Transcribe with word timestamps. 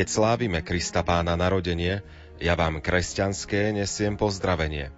Keď 0.00 0.08
slávime 0.08 0.64
Krista 0.64 1.04
pána 1.04 1.36
narodenie, 1.36 2.00
ja 2.40 2.56
vám 2.56 2.80
kresťanské 2.80 3.68
nesiem 3.68 4.16
pozdravenie. 4.16 4.88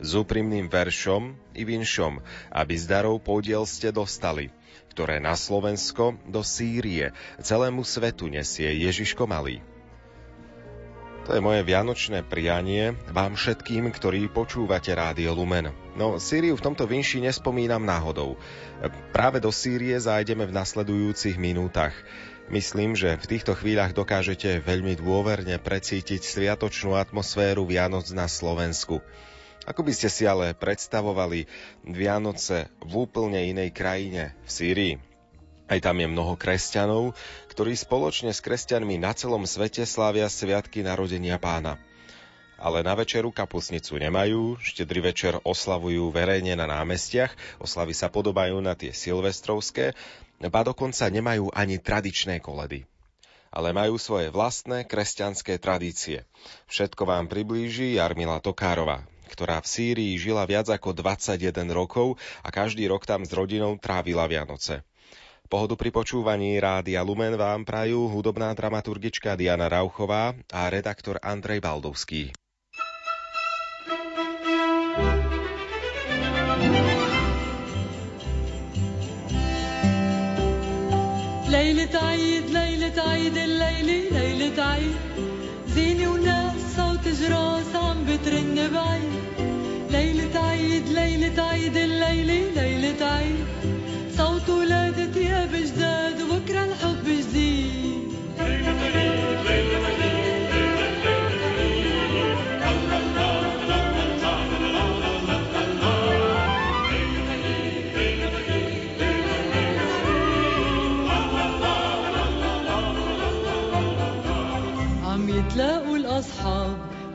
S 0.00 0.16
úprimným 0.16 0.64
veršom 0.64 1.36
i 1.52 1.68
vinšom, 1.68 2.24
aby 2.48 2.72
z 2.72 2.88
darov 2.88 3.20
podiel 3.20 3.68
ste 3.68 3.92
dostali, 3.92 4.48
ktoré 4.96 5.20
na 5.20 5.36
Slovensko 5.36 6.16
do 6.24 6.40
Sýrie 6.40 7.12
celému 7.36 7.84
svetu 7.84 8.32
nesie 8.32 8.80
Ježiško 8.80 9.28
Malý. 9.28 9.60
To 11.28 11.36
je 11.36 11.44
moje 11.44 11.60
vianočné 11.60 12.24
prianie 12.24 12.96
vám 13.12 13.36
všetkým, 13.36 13.92
ktorí 13.92 14.32
počúvate 14.32 14.88
Rádio 14.96 15.36
Lumen. 15.36 15.68
No, 16.00 16.16
Sýriu 16.16 16.56
v 16.56 16.64
tomto 16.64 16.88
vinši 16.88 17.20
nespomínam 17.20 17.84
náhodou. 17.84 18.40
Práve 19.12 19.36
do 19.36 19.52
Sýrie 19.52 20.00
zájdeme 20.00 20.48
v 20.48 20.56
nasledujúcich 20.56 21.36
minútach. 21.36 21.92
Myslím, 22.50 22.98
že 22.98 23.14
v 23.14 23.30
týchto 23.30 23.54
chvíľach 23.54 23.94
dokážete 23.94 24.58
veľmi 24.66 24.98
dôverne 24.98 25.54
precítiť 25.62 26.18
sviatočnú 26.18 26.98
atmosféru 26.98 27.62
Vianoc 27.62 28.10
na 28.10 28.26
Slovensku. 28.26 28.98
Ako 29.70 29.86
by 29.86 29.94
ste 29.94 30.10
si 30.10 30.26
ale 30.26 30.58
predstavovali 30.58 31.46
Vianoce 31.86 32.66
v 32.82 33.06
úplne 33.06 33.38
inej 33.38 33.70
krajine, 33.70 34.34
v 34.42 34.50
Sýrii? 34.50 34.94
Aj 35.70 35.78
tam 35.78 36.02
je 36.02 36.10
mnoho 36.10 36.34
kresťanov, 36.34 37.14
ktorí 37.54 37.78
spoločne 37.78 38.34
s 38.34 38.42
kresťanmi 38.42 38.98
na 38.98 39.14
celom 39.14 39.46
svete 39.46 39.86
slávia 39.86 40.26
sviatky 40.26 40.82
narodenia 40.82 41.38
pána. 41.38 41.78
Ale 42.58 42.82
na 42.82 42.98
večeru 42.98 43.30
kapusnicu 43.30 43.94
nemajú, 43.94 44.58
štedrý 44.58 45.14
večer 45.14 45.38
oslavujú 45.46 46.10
verejne 46.10 46.58
na 46.58 46.66
námestiach, 46.66 47.62
oslavy 47.62 47.94
sa 47.94 48.10
podobajú 48.10 48.58
na 48.58 48.74
tie 48.74 48.90
silvestrovské, 48.90 49.94
ba 50.48 50.64
dokonca 50.64 51.04
nemajú 51.12 51.52
ani 51.52 51.76
tradičné 51.76 52.40
koledy. 52.40 52.88
Ale 53.52 53.76
majú 53.76 54.00
svoje 54.00 54.32
vlastné 54.32 54.88
kresťanské 54.88 55.60
tradície. 55.60 56.24
Všetko 56.70 57.02
vám 57.04 57.28
priblíži 57.28 57.98
Jarmila 57.98 58.40
Tokárova, 58.40 59.04
ktorá 59.28 59.60
v 59.60 59.68
Sýrii 59.68 60.14
žila 60.16 60.48
viac 60.48 60.70
ako 60.72 60.96
21 60.96 61.68
rokov 61.74 62.16
a 62.40 62.48
každý 62.48 62.88
rok 62.88 63.04
tam 63.04 63.26
s 63.26 63.34
rodinou 63.34 63.76
trávila 63.76 64.24
Vianoce. 64.30 64.86
Pohodu 65.50 65.74
pri 65.74 65.90
počúvaní 65.90 66.62
Rádia 66.62 67.02
Lumen 67.02 67.34
vám 67.34 67.66
prajú 67.66 68.06
hudobná 68.06 68.54
dramaturgička 68.54 69.34
Diana 69.34 69.66
Rauchová 69.66 70.30
a 70.46 70.70
redaktor 70.70 71.18
Andrej 71.18 71.58
Baldovský. 71.58 72.30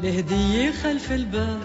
لهدية 0.05 0.71
خلف 0.71 1.11
الباب. 1.11 1.59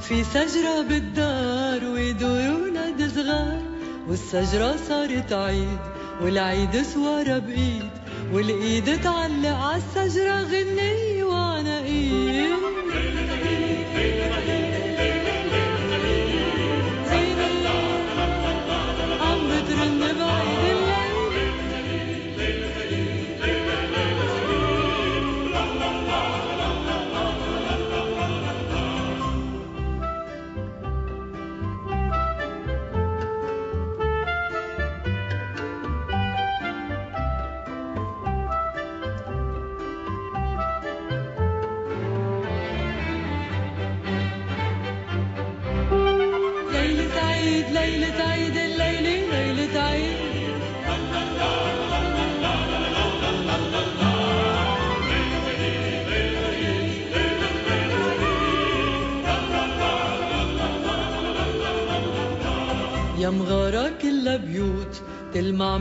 في 0.00 0.24
شجرة 0.24 0.82
بالدار 0.88 1.84
ويدوروا 1.84 2.66
ولاد 2.66 3.10
صغار 3.14 3.62
والشجرة 4.08 4.76
صارت 4.88 5.32
عيد 5.32 5.78
والعيد 6.22 6.82
سوارة 6.82 7.38
بإيد 7.38 7.90
والإيد 8.32 9.00
تعلق 9.00 9.48
عالشجرة 9.48 10.42
غنية 10.42 11.23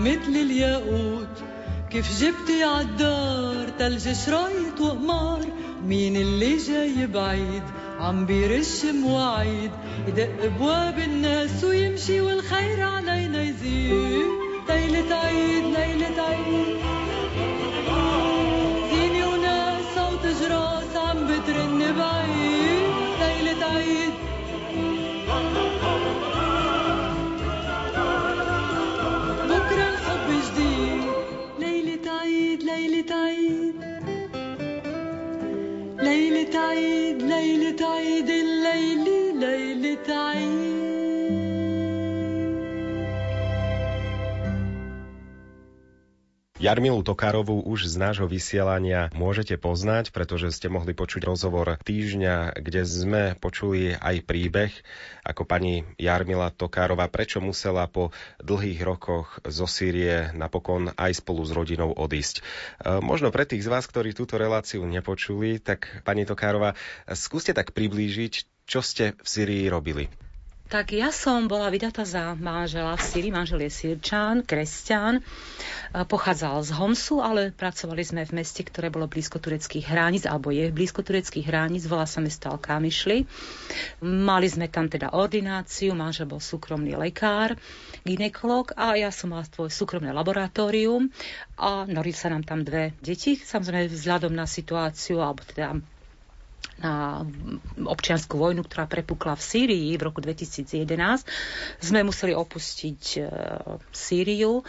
مثل 0.03 0.35
الياقوت. 0.35 1.43
كيف 1.89 2.21
جبتي 2.21 2.63
عالدار 2.63 3.69
تلج 3.79 4.11
شرايط 4.25 4.81
وقمار؟ 4.81 5.45
مين 5.85 6.15
اللي 6.15 6.57
جاي 6.57 7.07
بعيد؟ 7.07 7.63
عم 7.99 8.25
بيرش 8.25 8.85
مواعيد. 8.85 9.71
يدق 10.07 10.43
ابواب 10.43 10.99
الناس 10.99 11.63
ويمشي 11.63 12.21
والخير 12.21 12.81
علينا 12.81 13.43
يزيد. 13.43 14.25
ليلة 14.69 15.15
عيد 15.15 15.63
ليلة 15.63 16.21
عيد. 16.21 16.92
عيد 36.73 37.21
ليلة 37.21 37.87
عيد 37.95 38.29
الليلة 38.29 39.31
ليلة 39.45 40.07
عيد. 40.09 40.52
Jarmilu 46.63 47.03
Tokárovú 47.03 47.59
už 47.59 47.91
z 47.91 47.99
nášho 47.99 48.23
vysielania 48.23 49.11
môžete 49.11 49.59
poznať, 49.59 50.15
pretože 50.15 50.47
ste 50.55 50.71
mohli 50.71 50.95
počuť 50.95 51.27
rozhovor 51.27 51.75
týždňa, 51.83 52.55
kde 52.55 52.87
sme 52.87 53.23
počuli 53.35 53.91
aj 53.99 54.23
príbeh, 54.23 54.71
ako 55.27 55.43
pani 55.43 55.83
Jarmila 55.99 56.55
Tokárova, 56.55 57.11
prečo 57.11 57.43
musela 57.43 57.83
po 57.91 58.15
dlhých 58.39 58.79
rokoch 58.79 59.43
zo 59.43 59.67
Sýrie 59.67 60.31
napokon 60.31 60.95
aj 60.95 61.19
spolu 61.19 61.43
s 61.43 61.51
rodinou 61.51 61.91
odísť. 61.91 62.39
E, 62.39 63.03
Možno 63.03 63.27
pre 63.35 63.43
tých 63.43 63.67
z 63.67 63.67
vás, 63.67 63.83
ktorí 63.83 64.15
túto 64.15 64.39
reláciu 64.39 64.87
nepočuli, 64.87 65.59
tak 65.59 66.07
pani 66.07 66.23
Tokárova, 66.23 66.79
skúste 67.11 67.51
tak 67.51 67.75
priblížiť, 67.75 68.63
čo 68.63 68.79
ste 68.79 69.19
v 69.19 69.27
Sýrii 69.27 69.67
robili. 69.67 70.07
Tak 70.63 70.89
ja 70.89 71.13
som 71.13 71.45
bola 71.45 71.69
vydatá 71.69 72.01
za 72.01 72.33
manžela 72.33 72.97
v 72.97 73.05
Syrii. 73.05 73.29
Manžel 73.29 73.61
je 73.67 73.71
Sýrčan, 73.71 74.41
kresťan. 74.41 75.21
Pochádzal 75.93 76.65
z 76.65 76.71
Homsu, 76.73 77.21
ale 77.21 77.53
pracovali 77.53 78.01
sme 78.01 78.25
v 78.25 78.41
meste, 78.41 78.65
ktoré 78.65 78.89
bolo 78.89 79.05
blízko 79.05 79.37
tureckých 79.37 79.85
hraníc, 79.85 80.25
alebo 80.25 80.49
je 80.49 80.73
blízko 80.73 81.05
tureckých 81.05 81.45
hraníc. 81.45 81.85
Volá 81.85 82.09
sa 82.09 82.25
mesto 82.25 82.49
Al-Kamišli. 82.49 83.29
Mali 84.01 84.49
sme 84.49 84.65
tam 84.65 84.89
teda 84.89 85.13
ordináciu. 85.13 85.93
Manžel 85.93 86.25
bol 86.25 86.41
súkromný 86.41 86.97
lekár, 86.97 87.53
ginekolog 88.01 88.73
a 88.73 88.97
ja 88.97 89.13
som 89.13 89.29
mala 89.29 89.45
svoje 89.45 89.77
súkromné 89.77 90.09
laboratórium 90.09 91.13
a 91.53 91.85
narodili 91.85 92.17
sa 92.17 92.33
nám 92.33 92.49
tam 92.49 92.65
dve 92.65 92.97
deti. 92.97 93.37
Samozrejme 93.37 93.93
vzhľadom 93.93 94.33
na 94.33 94.49
situáciu, 94.49 95.21
alebo 95.21 95.45
teda 95.45 95.77
občianskú 97.79 98.35
vojnu, 98.35 98.61
ktorá 98.67 98.85
prepukla 98.85 99.39
v 99.39 99.43
Sýrii 99.43 99.89
v 99.95 100.03
roku 100.03 100.19
2011, 100.19 100.83
sme 101.79 101.99
museli 102.03 102.35
opustiť 102.35 103.01
e, 103.15 103.19
Sýriu 103.89 104.61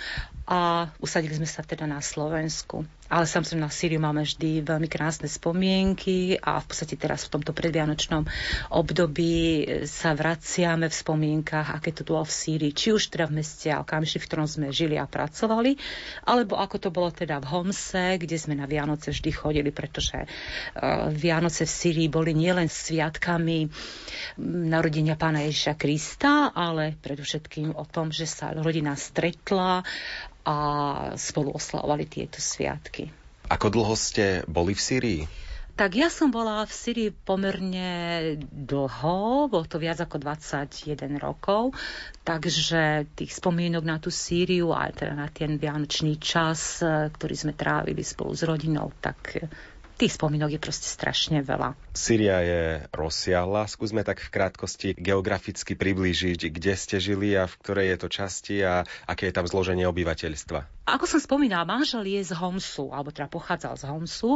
a 0.45 0.93
usadili 1.01 1.41
sme 1.41 1.49
sa 1.49 1.65
teda 1.65 1.89
na 1.89 2.05
Slovensku. 2.05 2.85
Ale 3.05 3.29
samozrejme 3.29 3.61
na 3.61 3.73
Sýriu 3.73 4.01
máme 4.01 4.25
vždy 4.25 4.65
veľmi 4.65 4.89
krásne 4.89 5.29
spomienky 5.29 6.41
a 6.41 6.57
v 6.61 6.67
podstate 6.67 6.97
teraz 6.97 7.29
v 7.29 7.37
tomto 7.37 7.53
predvianočnom 7.53 8.25
období 8.73 9.65
sa 9.85 10.17
vraciame 10.17 10.89
v 10.89 10.95
spomienkach, 11.05 11.77
aké 11.77 11.93
to 11.93 12.05
bolo 12.09 12.25
v 12.25 12.33
Sýrii, 12.33 12.73
či 12.73 12.97
už 12.97 13.13
teda 13.13 13.29
v 13.29 13.45
meste 13.45 13.69
Alkamši, 13.69 14.17
v 14.21 14.25
ktorom 14.25 14.49
sme 14.49 14.73
žili 14.73 14.97
a 14.97 15.05
pracovali, 15.05 15.77
alebo 16.25 16.57
ako 16.57 16.77
to 16.81 16.89
bolo 16.89 17.13
teda 17.13 17.45
v 17.45 17.49
Homse, 17.53 18.17
kde 18.17 18.37
sme 18.41 18.57
na 18.57 18.65
Vianoce 18.65 19.13
vždy 19.13 19.31
chodili, 19.37 19.69
pretože 19.69 20.25
uh, 20.25 21.13
Vianoce 21.13 21.69
v 21.69 21.77
Sýrii 21.77 22.09
boli 22.09 22.33
nielen 22.33 22.73
sviatkami 22.73 23.69
narodenia 24.41 25.17
pána 25.21 25.45
Ježiša 25.45 25.77
Krista, 25.77 26.57
ale 26.57 26.97
predovšetkým 27.05 27.77
o 27.77 27.85
tom, 27.85 28.09
že 28.09 28.25
sa 28.25 28.57
rodina 28.57 28.97
stretla 28.97 29.85
a 30.45 30.57
spolu 31.17 31.57
oslavovali 31.57 32.05
tieto 32.05 32.39
sviatky. 32.39 33.09
Ako 33.49 33.69
dlho 33.69 33.97
ste 33.97 34.45
boli 34.49 34.73
v 34.73 34.81
Syrii? 34.81 35.23
Tak 35.75 35.99
ja 35.99 36.07
som 36.07 36.31
bola 36.31 36.63
v 36.63 36.71
Syrii 36.71 37.11
pomerne 37.11 37.91
dlho, 38.47 39.51
bolo 39.51 39.67
to 39.67 39.83
viac 39.83 39.99
ako 39.99 40.23
21 40.23 41.19
rokov, 41.19 41.75
takže 42.23 43.11
tých 43.19 43.35
spomienok 43.35 43.83
na 43.83 43.99
tú 43.99 44.15
Sýriu 44.15 44.71
aj 44.71 45.03
teda 45.03 45.19
na 45.19 45.27
ten 45.35 45.59
vianočný 45.59 46.23
čas, 46.23 46.79
ktorý 46.87 47.35
sme 47.35 47.59
trávili 47.59 48.07
spolu 48.07 48.39
s 48.39 48.47
rodinou, 48.47 48.95
tak 49.03 49.51
tých 49.95 50.19
spomínok 50.19 50.51
je 50.55 50.61
proste 50.61 50.91
strašne 50.91 51.41
veľa. 51.41 51.79
Syria 51.95 52.43
je 52.43 52.63
rozsiahla. 52.91 53.71
Skúsme 53.71 54.03
tak 54.03 54.19
v 54.19 54.33
krátkosti 54.33 54.89
geograficky 54.99 55.79
priblížiť, 55.79 56.51
kde 56.51 56.75
ste 56.75 56.97
žili 56.99 57.39
a 57.39 57.47
v 57.47 57.55
ktorej 57.63 57.87
je 57.95 57.99
to 58.03 58.09
časti 58.11 58.57
a 58.67 58.83
aké 59.07 59.31
je 59.31 59.35
tam 59.35 59.47
zloženie 59.47 59.87
obyvateľstva. 59.87 60.85
Ako 60.85 61.09
som 61.09 61.17
spomínala, 61.17 61.65
manžel 61.65 62.05
je 62.05 62.21
z 62.21 62.37
Homsu, 62.37 62.93
alebo 62.93 63.09
teda 63.09 63.25
pochádzal 63.33 63.81
z 63.81 63.85
Homsu 63.89 64.31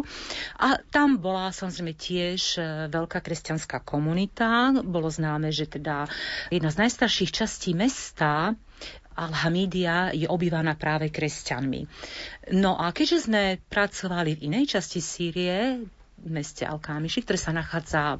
a 0.56 0.80
tam 0.88 1.20
bola 1.20 1.52
samozrejme 1.52 1.92
tiež 1.92 2.40
e, 2.56 2.60
veľká 2.88 3.20
kresťanská 3.20 3.84
komunita. 3.84 4.72
Bolo 4.80 5.12
známe, 5.12 5.52
že 5.52 5.68
teda 5.68 6.08
jedna 6.48 6.72
z 6.72 6.88
najstarších 6.88 7.36
častí 7.36 7.76
mesta 7.76 8.56
Al-Hamidia 9.18 10.14
je 10.14 10.30
obývaná 10.30 10.78
práve 10.78 11.10
kresťanmi. 11.10 11.80
No 12.54 12.78
a 12.78 12.94
keďže 12.94 13.26
sme 13.26 13.58
pracovali 13.66 14.38
v 14.38 14.44
inej 14.46 14.78
časti 14.78 15.02
Sýrie, 15.02 15.82
v 16.18 16.30
meste 16.30 16.66
Al-Kamiši, 16.66 17.22
ktoré 17.22 17.38
sa 17.38 17.54
nachádza 17.54 18.18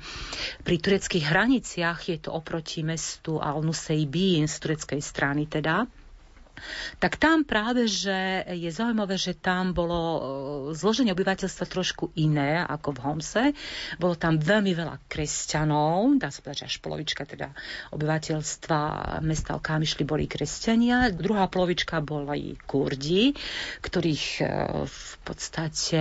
pri 0.62 0.76
tureckých 0.78 1.30
hraniciach, 1.30 1.98
je 2.06 2.18
to 2.18 2.30
oproti 2.30 2.86
mestu 2.86 3.38
Al-Nuseybin 3.38 4.46
z 4.46 4.56
tureckej 4.58 5.00
strany 5.02 5.50
teda, 5.50 5.86
tak 6.98 7.16
tam 7.16 7.42
práve, 7.42 7.86
že 7.86 8.44
je 8.48 8.70
zaujímavé, 8.70 9.14
že 9.18 9.36
tam 9.36 9.72
bolo 9.72 10.00
e, 10.00 10.20
zloženie 10.74 11.12
obyvateľstva 11.12 11.64
trošku 11.68 12.10
iné 12.16 12.62
ako 12.62 12.94
v 12.94 12.98
Homse. 13.02 13.42
Bolo 13.96 14.14
tam 14.14 14.36
veľmi 14.36 14.72
veľa 14.74 14.96
kresťanov, 15.06 16.18
dá 16.18 16.28
sa 16.32 16.42
povedať, 16.42 16.66
že 16.66 16.68
až 16.70 16.76
polovička 16.82 17.22
teda 17.24 17.52
obyvateľstva 17.94 18.80
mesta 19.22 19.54
Alkámišli 19.54 20.02
boli 20.02 20.24
kresťania, 20.24 21.10
druhá 21.14 21.46
polovička 21.48 22.00
boli 22.00 22.56
kurdi, 22.66 23.34
ktorých 23.82 24.26
e, 24.38 24.44
v 24.86 25.12
podstate 25.22 26.00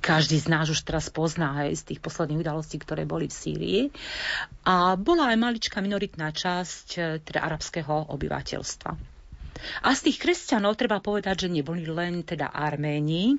každý 0.00 0.36
z 0.40 0.46
nás 0.50 0.66
už 0.68 0.82
teraz 0.82 1.08
pozná 1.08 1.66
aj 1.66 1.78
z 1.78 1.82
tých 1.94 2.00
posledných 2.02 2.42
udalostí, 2.42 2.76
ktoré 2.80 3.06
boli 3.06 3.30
v 3.30 3.36
Sýrii. 3.36 3.80
A 4.64 4.96
bola 4.98 5.30
aj 5.30 5.38
maličká 5.38 5.78
minoritná 5.78 6.32
časť 6.32 6.88
e, 6.96 7.00
teda 7.22 7.44
arabského 7.44 8.10
obyvateľstva. 8.10 9.13
A 9.82 9.94
z 9.94 10.10
tých 10.10 10.18
kresťanov 10.20 10.76
treba 10.76 10.98
povedať, 11.00 11.46
že 11.46 11.52
neboli 11.52 11.86
len 11.86 12.26
teda 12.26 12.50
Arméni, 12.50 13.38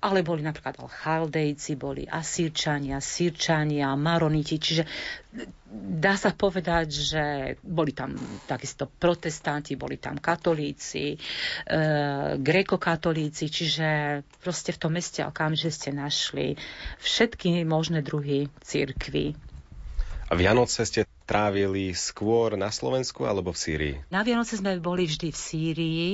ale 0.00 0.24
boli 0.24 0.40
napríklad 0.40 0.78
Chaldejci, 0.78 1.74
boli 1.74 2.06
Asírčania, 2.06 3.02
Sýrčania, 3.02 3.92
Maroniti, 3.98 4.56
čiže 4.56 4.86
dá 5.98 6.16
sa 6.16 6.32
povedať, 6.32 6.86
že 6.88 7.24
boli 7.60 7.92
tam 7.92 8.16
takisto 8.48 8.88
protestanti, 8.88 9.76
boli 9.76 10.00
tam 10.00 10.16
katolíci, 10.16 11.14
e, 11.14 11.16
grekokatolíci, 12.40 13.44
čiže 13.52 13.88
proste 14.40 14.72
v 14.72 14.80
tom 14.80 14.92
meste 14.96 15.20
že 15.58 15.70
ste 15.70 15.90
našli 15.92 16.56
všetky 17.04 17.62
možné 17.68 18.00
druhy 18.00 18.48
církvy. 18.64 19.47
A 20.28 20.36
Vianoce 20.36 20.84
ste 20.84 21.08
trávili 21.24 21.96
skôr 21.96 22.52
na 22.60 22.68
Slovensku 22.68 23.24
alebo 23.24 23.56
v 23.56 23.60
Sýrii? 23.64 23.94
Na 24.12 24.20
Vianoce 24.20 24.60
sme 24.60 24.76
boli 24.76 25.08
vždy 25.08 25.32
v 25.32 25.38
Sýrii, 25.40 26.10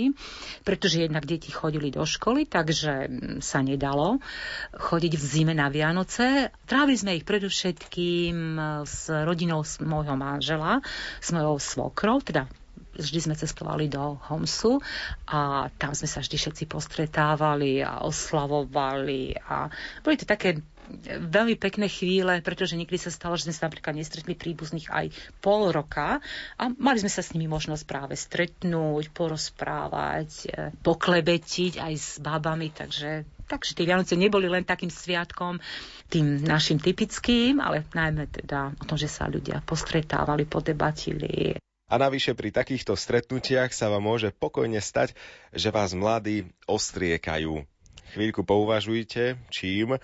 pretože 0.62 1.02
jednak 1.02 1.26
deti 1.26 1.50
chodili 1.50 1.90
do 1.90 2.06
školy, 2.06 2.46
takže 2.46 3.10
sa 3.42 3.58
nedalo 3.58 4.22
chodiť 4.70 5.12
v 5.18 5.24
zime 5.26 5.54
na 5.58 5.66
Vianoce. 5.66 6.54
Trávili 6.62 6.94
sme 6.94 7.18
ich 7.18 7.26
predovšetkým 7.26 8.54
s 8.86 9.10
rodinou 9.10 9.66
môjho 9.82 10.14
manžela, 10.14 10.78
s 11.18 11.34
mojou 11.34 11.58
svokrou, 11.58 12.22
teda 12.22 12.46
vždy 12.94 13.18
sme 13.18 13.34
cestovali 13.34 13.90
do 13.90 14.14
Homsu 14.30 14.78
a 15.26 15.66
tam 15.74 15.92
sme 15.98 16.06
sa 16.06 16.22
vždy 16.22 16.38
všetci 16.38 16.64
postretávali 16.70 17.82
a 17.82 18.06
oslavovali 18.06 19.34
a 19.42 19.66
boli 20.06 20.14
to 20.14 20.26
také 20.26 20.62
veľmi 21.06 21.56
pekné 21.56 21.88
chvíle, 21.88 22.40
pretože 22.44 22.76
niekedy 22.76 23.00
sa 23.00 23.10
stalo, 23.12 23.34
že 23.34 23.48
sme 23.48 23.54
sa 23.56 23.66
napríklad 23.66 23.96
nestretli 23.96 24.36
príbuzných 24.36 24.88
aj 24.92 25.06
pol 25.40 25.72
roka 25.72 26.20
a 26.60 26.62
mali 26.76 27.00
sme 27.00 27.12
sa 27.12 27.24
s 27.24 27.32
nimi 27.32 27.48
možnosť 27.48 27.84
práve 27.88 28.14
stretnúť, 28.14 29.10
porozprávať, 29.10 30.30
e, 30.44 30.46
poklebetiť 30.84 31.80
aj 31.80 31.94
s 31.94 32.08
babami, 32.20 32.70
takže 32.72 33.24
Takže 33.44 33.76
tie 33.76 33.84
Vianoce 33.84 34.16
neboli 34.16 34.48
len 34.48 34.64
takým 34.64 34.88
sviatkom, 34.88 35.60
tým 36.08 36.40
našim 36.48 36.80
typickým, 36.80 37.60
ale 37.60 37.84
najmä 37.92 38.24
teda 38.32 38.72
o 38.72 38.84
tom, 38.88 38.96
že 38.96 39.04
sa 39.04 39.28
ľudia 39.28 39.60
postretávali, 39.60 40.48
podebatili. 40.48 41.60
A 41.92 41.94
navyše 42.00 42.32
pri 42.32 42.48
takýchto 42.48 42.96
stretnutiach 42.96 43.68
sa 43.76 43.92
vám 43.92 44.00
môže 44.00 44.32
pokojne 44.32 44.80
stať, 44.80 45.12
že 45.52 45.68
vás 45.68 45.92
mladí 45.92 46.48
ostriekajú 46.64 47.68
chvíľku 48.14 48.46
pouvažujte, 48.46 49.36
čím, 49.50 49.98
e, 49.98 50.00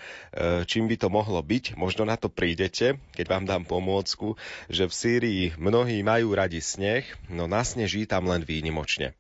čím 0.67 0.91
by 0.91 0.97
to 0.99 1.09
mohlo 1.09 1.39
byť. 1.39 1.79
Možno 1.79 2.03
na 2.03 2.19
to 2.19 2.27
prídete, 2.27 2.99
keď 3.15 3.27
vám 3.31 3.45
dám 3.47 3.63
pomôcku, 3.63 4.35
že 4.67 4.91
v 4.91 4.93
Sýrii 4.93 5.45
mnohí 5.55 6.03
majú 6.03 6.35
radi 6.35 6.59
sneh, 6.59 7.07
no 7.31 7.47
nasneží 7.47 8.11
tam 8.11 8.27
len 8.27 8.43
výnimočne. 8.43 9.15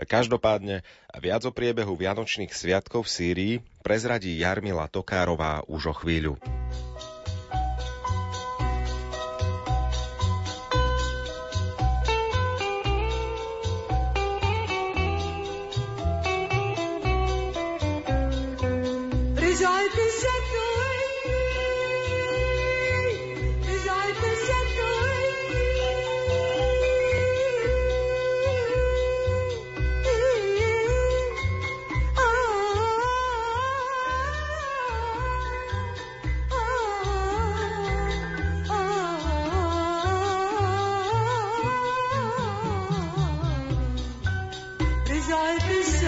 Každopádne 0.00 0.80
viac 1.20 1.44
o 1.44 1.52
priebehu 1.52 1.92
Vianočných 1.92 2.56
sviatkov 2.56 3.04
v 3.04 3.12
Sýrii 3.12 3.54
prezradí 3.84 4.32
Jarmila 4.40 4.88
Tokárová 4.88 5.60
už 5.68 5.92
o 5.92 5.94
chvíľu. 5.94 6.40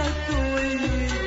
الهوى 0.01 1.20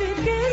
के 0.00 0.47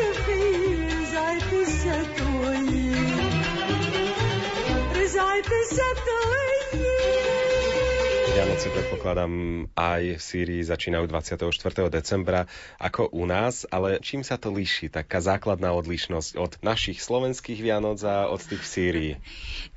predpokladám 9.05 9.69
aj 9.77 10.17
v 10.17 10.21
Sýrii 10.21 10.61
začínajú 10.65 11.05
24. 11.05 11.45
decembra 11.93 12.49
ako 12.81 13.13
u 13.13 13.29
nás, 13.29 13.69
ale 13.69 14.01
čím 14.01 14.25
sa 14.25 14.41
to 14.41 14.49
líši? 14.49 14.89
Taká 14.89 15.21
základná 15.21 15.77
odlišnosť 15.77 16.33
od 16.41 16.57
našich 16.65 17.05
slovenských 17.05 17.61
Vianoc 17.61 18.01
a 18.01 18.25
od 18.25 18.41
tých 18.41 18.65
v 18.65 18.71
Sýrii. 18.73 19.13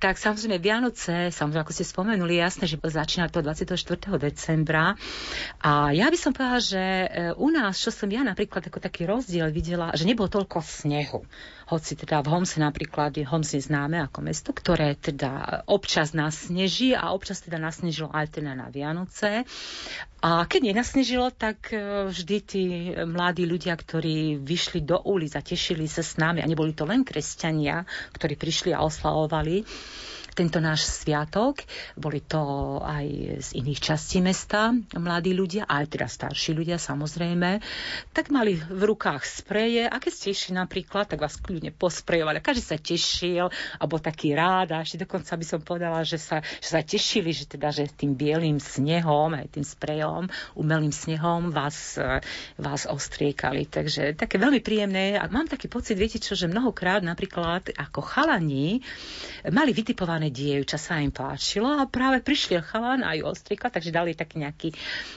Tak 0.00 0.16
samozrejme 0.16 0.56
Vianoce, 0.56 1.28
samozrejme 1.28 1.60
ako 1.60 1.76
ste 1.76 1.84
spomenuli, 1.84 2.40
jasné, 2.40 2.64
že 2.64 2.80
začína 2.80 3.28
to 3.28 3.44
24. 3.44 3.76
decembra. 4.16 4.96
A 5.60 5.92
ja 5.92 6.08
by 6.08 6.16
som 6.16 6.32
povedala, 6.32 6.64
že 6.64 6.80
e, 6.80 7.08
u 7.36 7.52
nás, 7.52 7.76
čo 7.76 7.92
som 7.92 8.08
ja 8.08 8.24
napríklad 8.24 8.64
ako 8.64 8.80
taký 8.80 9.04
rozdiel 9.04 9.52
videla, 9.52 9.92
že 9.92 10.08
nebolo 10.08 10.32
toľko 10.32 10.64
snehu. 10.64 11.20
Hoci 11.68 12.00
teda 12.00 12.24
v 12.24 12.32
Homse 12.32 12.64
napríklad, 12.64 13.12
Homs 13.28 13.52
je 13.52 13.60
známe 13.60 14.00
ako 14.00 14.24
mesto, 14.24 14.56
ktoré 14.56 14.96
teda 14.96 15.62
občas 15.68 16.16
nasneží 16.16 16.96
a 16.96 17.12
občas 17.12 17.44
teda 17.44 17.60
nasnežilo 17.60 18.08
aj 18.08 18.40
teda 18.40 18.56
na 18.56 18.72
Vianoce. 18.72 19.44
A 20.24 20.48
keď 20.48 20.72
nenasnežilo, 20.72 21.28
tak 21.28 21.70
e, 21.70 22.08
vždy 22.08 22.36
tí 22.40 22.62
mladí 23.04 23.44
ľudia, 23.44 23.76
ktorí 23.76 24.40
vyšli 24.40 24.80
do 24.80 24.96
ulic 25.04 25.36
a 25.36 25.44
tešili 25.44 25.84
sa 25.84 26.00
s 26.00 26.16
nami, 26.16 26.40
a 26.40 26.48
neboli 26.48 26.72
to 26.72 26.88
len 26.88 27.04
kresťania, 27.04 27.84
ktorí 28.16 28.40
prišli 28.40 28.72
a 28.72 28.82
oslavovali, 28.82 29.62
tento 30.38 30.62
náš 30.62 30.86
sviatok. 30.86 31.66
Boli 31.98 32.22
to 32.22 32.78
aj 32.78 33.06
z 33.42 33.48
iných 33.58 33.80
častí 33.82 34.22
mesta 34.22 34.70
mladí 34.94 35.34
ľudia, 35.34 35.66
aj 35.66 35.98
teda 35.98 36.06
starší 36.06 36.54
ľudia 36.54 36.78
samozrejme. 36.78 37.58
Tak 38.14 38.30
mali 38.30 38.54
v 38.54 38.82
rukách 38.86 39.26
spreje 39.26 39.90
a 39.90 39.98
keď 39.98 40.12
ste 40.14 40.28
išli 40.30 40.52
napríklad, 40.54 41.10
tak 41.10 41.18
vás 41.18 41.34
kľudne 41.42 41.74
posprejovali. 41.74 42.38
Každý 42.38 42.62
sa 42.62 42.78
tešil 42.78 43.50
a 43.50 43.84
bol 43.90 43.98
taký 43.98 44.38
rád 44.38 44.78
a 44.78 44.86
ešte 44.86 45.02
dokonca 45.02 45.34
by 45.34 45.44
som 45.44 45.58
povedala, 45.58 46.06
že 46.06 46.22
sa, 46.22 46.38
že 46.62 46.68
sa 46.70 46.86
tešili, 46.86 47.34
že 47.34 47.50
teda, 47.50 47.74
že 47.74 47.90
tým 47.90 48.14
bielým 48.14 48.62
snehom, 48.62 49.34
aj 49.34 49.58
tým 49.58 49.66
sprejom, 49.66 50.30
umelým 50.54 50.94
snehom 50.94 51.50
vás, 51.50 51.98
vás 52.54 52.86
ostriekali. 52.86 53.66
Takže 53.66 54.14
také 54.14 54.38
veľmi 54.38 54.62
príjemné 54.62 55.18
a 55.18 55.26
mám 55.26 55.50
taký 55.50 55.66
pocit, 55.66 55.98
viete 55.98 56.22
čo, 56.22 56.38
že 56.38 56.46
mnohokrát 56.46 57.02
napríklad 57.02 57.74
ako 57.74 58.06
chalani 58.06 58.84
mali 59.50 59.74
vytipované 59.74 60.27
dievča, 60.30 60.80
sa 60.80 61.00
im 61.00 61.10
páčilo 61.10 61.68
a 61.78 61.88
práve 61.88 62.22
prišiel 62.24 62.64
chalan 62.64 63.04
a 63.04 63.16
ju 63.16 63.24
ostriekal, 63.26 63.72
takže 63.72 63.94
dali 63.94 64.14
taký 64.14 64.42
nejaký, 64.42 64.68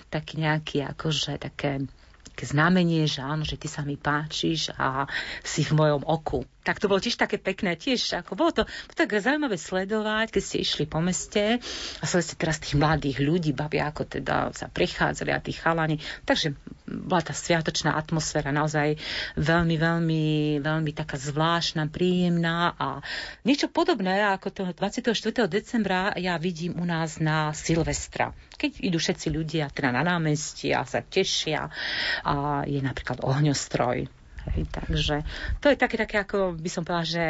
taký 0.10 0.34
nejaký 0.42 0.78
akože 0.86 1.40
také 1.42 1.86
také 2.32 2.48
znamenie, 2.48 3.06
že 3.12 3.20
áno, 3.22 3.44
že 3.44 3.60
ty 3.60 3.68
sa 3.68 3.84
mi 3.84 4.00
páčiš 4.00 4.72
a 4.80 5.04
si 5.44 5.68
v 5.68 5.76
mojom 5.76 6.08
oku. 6.08 6.48
Tak 6.62 6.78
to 6.78 6.86
bolo 6.86 7.02
tiež 7.02 7.18
také 7.18 7.42
pekné, 7.42 7.74
tiež 7.74 8.22
ako 8.22 8.38
bolo 8.38 8.52
to, 8.54 8.64
bolo 8.70 8.96
tak 8.96 9.18
zaujímavé 9.18 9.58
sledovať, 9.58 10.30
keď 10.30 10.44
ste 10.46 10.58
išli 10.62 10.86
po 10.86 11.02
meste 11.02 11.58
a 11.98 12.04
sledovali 12.06 12.28
ste 12.30 12.38
teraz 12.38 12.58
tých 12.62 12.78
mladých 12.78 13.18
ľudí, 13.18 13.52
bavia, 13.52 13.90
ako 13.90 14.06
teda 14.06 14.54
sa 14.54 14.70
prechádzali 14.70 15.34
a 15.34 15.42
tí 15.42 15.58
chalani. 15.58 15.98
Takže 16.22 16.54
bola 16.86 17.26
tá 17.26 17.34
sviatočná 17.34 17.98
atmosféra 17.98 18.54
naozaj 18.54 19.00
veľmi, 19.42 19.76
veľmi, 19.80 20.26
veľmi 20.62 20.92
taká 20.94 21.18
zvláštna, 21.18 21.90
príjemná 21.90 22.78
a 22.78 23.02
niečo 23.42 23.66
podobné 23.66 24.22
ako 24.22 24.54
toho 24.54 24.72
24. 24.78 25.18
decembra 25.50 26.14
ja 26.20 26.38
vidím 26.38 26.78
u 26.78 26.86
nás 26.86 27.18
na 27.18 27.56
Silvestra. 27.58 28.38
Keď 28.62 28.86
idú 28.86 29.02
všetci 29.02 29.28
ľudia 29.34 29.74
teda 29.74 29.90
na 29.90 30.06
námestí 30.06 30.70
a 30.76 30.86
sa 30.86 31.02
tešia 31.02 31.74
a 32.22 32.62
je 32.70 32.78
napríklad 32.78 33.26
ohňostroj. 33.26 34.21
Hej, 34.50 34.66
takže 34.74 35.16
to 35.62 35.70
je 35.70 35.78
také, 35.78 36.02
také, 36.02 36.18
ako 36.26 36.58
by 36.58 36.70
som 36.70 36.82
povedala, 36.82 37.06
že 37.06 37.26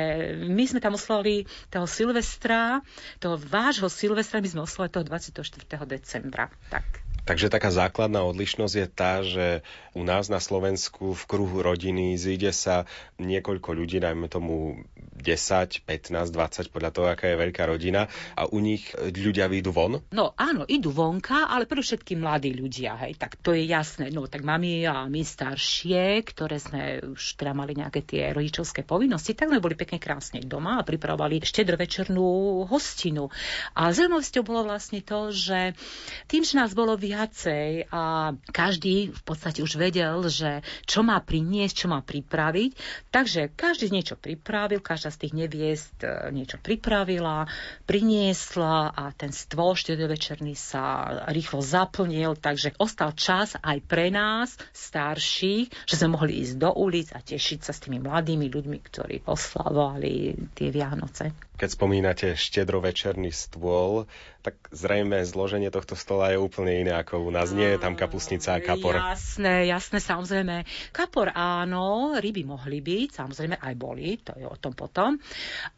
my 0.48 0.64
sme 0.64 0.80
tam 0.80 0.96
oslovili 0.96 1.44
toho 1.68 1.84
Silvestra, 1.84 2.80
toho 3.20 3.36
vášho 3.36 3.92
Silvestra, 3.92 4.40
my 4.40 4.48
sme 4.48 4.64
oslovili 4.64 4.96
toho 4.96 5.06
24. 5.06 5.44
decembra. 5.84 6.48
Tak. 6.72 7.12
Takže 7.22 7.54
taká 7.54 7.70
základná 7.70 8.26
odlišnosť 8.26 8.76
je 8.76 8.88
tá, 8.90 9.22
že 9.22 9.48
u 9.94 10.02
nás 10.02 10.26
na 10.26 10.42
Slovensku 10.42 11.14
v 11.14 11.24
kruhu 11.30 11.62
rodiny 11.62 12.18
zíde 12.18 12.50
sa 12.50 12.90
niekoľko 13.22 13.78
ľudí, 13.78 14.02
dajme 14.02 14.26
tomu 14.26 14.82
10, 15.22 15.86
15, 15.86 16.34
20, 16.34 16.74
podľa 16.74 16.92
toho, 16.92 17.08
aká 17.08 17.30
je 17.30 17.38
veľká 17.38 17.64
rodina 17.70 18.10
a 18.34 18.50
u 18.50 18.58
nich 18.58 18.90
ľudia 18.98 19.46
vyjdú 19.46 19.70
von? 19.70 20.02
No 20.12 20.34
áno, 20.34 20.66
idú 20.66 20.90
vonka, 20.90 21.48
ale 21.48 21.70
predovšetkým 21.70 22.20
mladí 22.26 22.58
ľudia, 22.58 22.98
hej, 23.06 23.22
tak 23.22 23.38
to 23.40 23.54
je 23.54 23.70
jasné. 23.70 24.10
No 24.10 24.26
tak 24.26 24.42
mami 24.42 24.84
a 24.90 25.06
my 25.06 25.22
staršie, 25.22 26.26
ktoré 26.26 26.58
sme 26.58 27.14
už 27.14 27.38
teda 27.38 27.54
mali 27.54 27.78
nejaké 27.78 28.02
tie 28.02 28.34
rodičovské 28.34 28.82
povinnosti, 28.82 29.38
tak 29.38 29.54
sme 29.54 29.62
boli 29.62 29.78
pekne 29.78 30.02
krásne 30.02 30.42
doma 30.42 30.82
a 30.82 30.88
pripravovali 30.88 31.46
štedrovečernú 31.46 32.66
hostinu. 32.66 33.30
A 33.78 33.94
zaujímavosťou 33.94 34.44
bolo 34.44 34.66
vlastne 34.66 35.06
to, 35.06 35.30
že 35.30 35.78
tým, 36.26 36.42
že 36.42 36.58
nás 36.58 36.74
bolo 36.74 36.98
viacej 36.98 37.92
a 37.94 38.34
každý 38.50 39.14
v 39.14 39.22
podstate 39.22 39.62
už 39.62 39.78
vedel, 39.78 40.26
že 40.32 40.66
čo 40.90 41.06
má 41.06 41.22
priniesť, 41.22 41.86
čo 41.86 41.88
má 41.92 42.02
pripraviť, 42.02 42.72
takže 43.14 43.54
každý 43.54 43.94
niečo 43.94 44.18
pripravil, 44.18 44.82
každá 44.82 45.11
z 45.12 45.28
tých 45.28 45.34
neviest 45.36 45.98
e, 46.02 46.32
niečo 46.32 46.58
pripravila, 46.58 47.46
priniesla 47.86 48.96
a 48.96 49.12
ten 49.12 49.36
stôl 49.36 49.76
štedrovečerný 49.76 50.56
sa 50.56 51.12
rýchlo 51.30 51.60
zaplnil, 51.60 52.40
takže 52.40 52.74
ostal 52.80 53.12
čas 53.14 53.60
aj 53.60 53.78
pre 53.86 54.10
nás, 54.10 54.56
starších, 54.72 55.70
že 55.86 55.96
sme 56.00 56.16
mohli 56.16 56.42
ísť 56.42 56.56
do 56.58 56.72
ulic 56.74 57.12
a 57.12 57.20
tešiť 57.20 57.60
sa 57.62 57.76
s 57.76 57.84
tými 57.84 58.00
mladými 58.00 58.48
ľuďmi, 58.48 58.78
ktorí 58.82 59.16
oslavovali 59.28 60.34
tie 60.56 60.72
Vianoce. 60.72 61.51
Keď 61.62 61.78
spomínate 61.78 62.34
štedrovečerný 62.34 63.30
stôl, 63.30 64.10
tak 64.42 64.58
zrejme 64.74 65.22
zloženie 65.22 65.70
tohto 65.70 65.94
stola 65.94 66.34
je 66.34 66.42
úplne 66.42 66.82
iné 66.82 66.94
ako 66.98 67.22
u 67.22 67.30
nás. 67.30 67.54
Nie 67.54 67.78
je 67.78 67.80
tam 67.80 67.94
kapusnica 67.94 68.58
a 68.58 68.60
kapor. 68.60 68.98
Jasné, 68.98 69.70
jasné, 69.70 70.02
samozrejme. 70.02 70.66
Kapor 70.90 71.30
áno, 71.38 72.18
ryby 72.18 72.42
mohli 72.42 72.82
byť, 72.82 73.22
samozrejme 73.22 73.62
aj 73.62 73.74
boli, 73.78 74.18
to 74.18 74.34
je 74.34 74.50
o 74.50 74.58
tom 74.58 74.74
potom. 74.74 75.22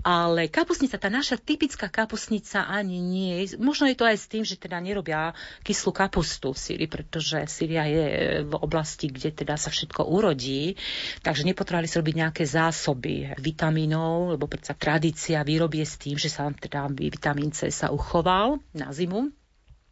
Ale 0.08 0.48
kapusnica, 0.48 0.96
tá 0.96 1.12
naša 1.12 1.36
typická 1.36 1.92
kapusnica 1.92 2.64
ani 2.64 3.04
nie. 3.04 3.44
Možno 3.60 3.92
je 3.92 4.00
to 4.00 4.08
aj 4.08 4.16
s 4.16 4.32
tým, 4.32 4.48
že 4.48 4.56
teda 4.56 4.80
nerobia 4.80 5.36
kyslú 5.68 5.92
kapustu 5.92 6.56
v 6.56 6.62
Syrii, 6.64 6.88
pretože 6.88 7.44
Syria 7.52 7.84
je 7.92 8.06
v 8.48 8.54
oblasti, 8.56 9.12
kde 9.12 9.36
teda 9.36 9.60
sa 9.60 9.68
všetko 9.68 10.08
urodí, 10.08 10.80
takže 11.20 11.44
nepotrebovali 11.44 11.92
sa 11.92 12.00
robiť 12.00 12.16
nejaké 12.16 12.44
zásoby 12.48 13.36
vitamínov, 13.44 14.40
lebo 14.40 14.48
predsa 14.48 14.72
tradícia 14.72 15.44
výroby 15.44 15.73
je 15.74 15.86
s 15.86 15.96
tým, 15.98 16.16
že 16.22 16.30
sa 16.30 16.50
teda 16.54 16.86
vitamín 16.94 17.50
C 17.50 17.74
sa 17.74 17.90
uchoval 17.90 18.62
na 18.78 18.94
zimu 18.94 19.34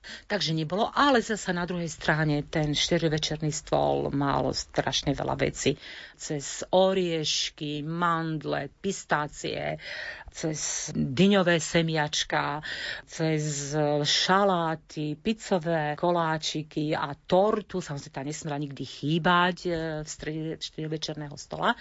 Takže 0.01 0.57
nebolo, 0.57 0.89
ale 0.89 1.21
zase 1.21 1.53
na 1.53 1.69
druhej 1.69 1.85
strane 1.85 2.41
ten 2.41 2.73
štyrvečerný 2.73 3.53
stôl 3.53 4.09
mal 4.09 4.49
strašne 4.49 5.13
veľa 5.13 5.37
vecí. 5.37 5.77
Cez 6.17 6.65
oriešky, 6.73 7.85
mandle, 7.85 8.73
pistácie, 8.81 9.77
cez 10.31 10.89
dyňové 10.95 11.59
semiačka, 11.59 12.63
cez 13.05 13.75
šaláty, 14.03 15.19
pizzové 15.19 15.99
koláčiky 15.99 16.95
a 16.95 17.11
tortu. 17.13 17.83
Samozrejme, 17.83 18.15
tá 18.15 18.23
nesmela 18.23 18.57
nikdy 18.57 18.83
chýbať 18.87 19.57
e, 19.67 19.69
v 20.01 20.07
strede 20.07 20.87
večerného 20.87 21.35
stola. 21.35 21.75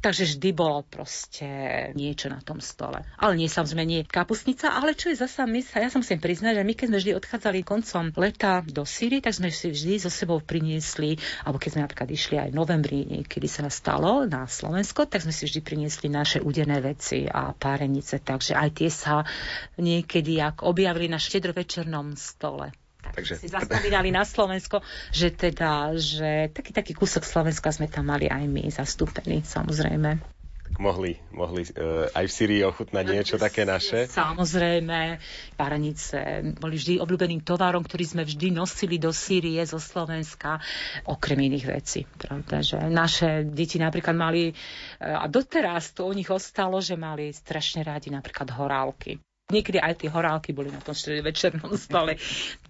Takže 0.00 0.36
vždy 0.36 0.50
bolo 0.56 0.80
proste 0.88 1.46
niečo 1.92 2.32
na 2.32 2.40
tom 2.40 2.58
stole. 2.64 3.04
Ale 3.20 3.36
nie, 3.36 3.52
samozrejme, 3.52 3.84
nie 3.84 4.02
kapusnica, 4.08 4.72
ale 4.72 4.96
čo 4.96 5.12
je 5.12 5.20
zasa 5.20 5.44
my, 5.44 5.60
ja 5.60 5.92
som 5.92 6.00
musím 6.00 6.20
priznať, 6.22 6.60
že 6.60 6.64
my 6.64 6.72
keď 6.72 6.86
sme 6.88 6.98
vždy 7.04 7.12
odchádzali 7.20 7.58
koncom 7.60 8.04
leta 8.16 8.64
do 8.64 8.88
Syrii, 8.88 9.20
tak 9.20 9.36
sme 9.36 9.52
si 9.52 9.68
vždy 9.68 10.00
so 10.00 10.08
sebou 10.08 10.40
priniesli, 10.40 11.20
alebo 11.44 11.60
keď 11.60 11.70
sme 11.76 11.84
napríklad 11.84 12.08
išli 12.08 12.36
aj 12.40 12.48
v 12.50 12.58
novembri, 12.58 12.98
kedy 13.28 13.48
sa 13.48 13.60
nás 13.66 13.76
stalo 13.76 14.24
na 14.24 14.48
Slovensko, 14.48 15.04
tak 15.04 15.20
sme 15.20 15.34
si 15.34 15.44
vždy 15.44 15.60
priniesli 15.60 16.08
naše 16.08 16.38
udené 16.40 16.80
veci 16.80 17.28
a 17.28 17.52
pár 17.52 17.84
šibenice, 17.90 18.22
takže 18.22 18.54
aj 18.54 18.70
tie 18.70 18.90
sa 18.90 19.26
niekedy 19.74 20.38
ak 20.38 20.62
objavili 20.62 21.10
na 21.10 21.18
štedrovečernom 21.18 22.14
stole. 22.14 22.70
Tak 23.02 23.18
Takže... 23.18 23.42
si 23.42 23.50
zaspomínali 23.50 24.14
na 24.14 24.22
Slovensko, 24.22 24.86
že 25.10 25.34
teda, 25.34 25.98
že 25.98 26.54
taký, 26.54 26.70
taký 26.70 26.92
kúsok 26.94 27.26
Slovenska 27.26 27.74
sme 27.74 27.90
tam 27.90 28.06
mali 28.06 28.30
aj 28.30 28.46
my 28.46 28.70
zastúpení, 28.70 29.42
samozrejme 29.42 30.39
mohli, 30.80 31.20
mohli 31.36 31.68
uh, 31.68 32.08
aj 32.16 32.24
v 32.24 32.32
Syrii 32.32 32.62
ochutnať 32.64 33.04
niečo 33.04 33.36
také 33.36 33.68
naše. 33.68 34.08
Samozrejme, 34.08 35.20
paranice 35.54 36.56
boli 36.56 36.80
vždy 36.80 36.98
obľúbeným 37.04 37.44
tovarom, 37.44 37.84
ktorý 37.84 38.04
sme 38.08 38.22
vždy 38.24 38.56
nosili 38.56 38.96
do 38.96 39.12
Sýrie 39.12 39.60
zo 39.68 39.76
Slovenska, 39.76 40.58
okrem 41.04 41.52
iných 41.52 41.66
vecí. 41.68 42.08
Pravda, 42.08 42.64
že 42.64 42.80
naše 42.88 43.44
deti 43.44 43.76
napríklad 43.76 44.16
mali, 44.16 44.50
uh, 44.50 45.20
a 45.20 45.28
doteraz 45.28 45.92
to 45.92 46.08
u 46.08 46.12
nich 46.16 46.32
ostalo, 46.32 46.80
že 46.80 46.96
mali 46.96 47.30
strašne 47.30 47.84
rádi 47.84 48.08
napríklad 48.08 48.48
horálky. 48.56 49.20
Niekedy 49.50 49.82
aj 49.82 49.94
tie 49.98 50.08
horálky 50.08 50.54
boli 50.54 50.70
na 50.70 50.78
tom 50.78 50.94
večernom 50.94 51.74
stole. 51.74 52.14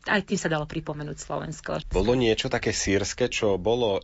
Aj 0.08 0.20
tým 0.24 0.40
sa 0.40 0.48
dalo 0.48 0.64
pripomenúť 0.64 1.18
Slovensko. 1.20 1.84
Bolo 1.92 2.16
niečo 2.16 2.48
také 2.48 2.72
sírske, 2.72 3.28
čo 3.28 3.60
bolo 3.60 4.00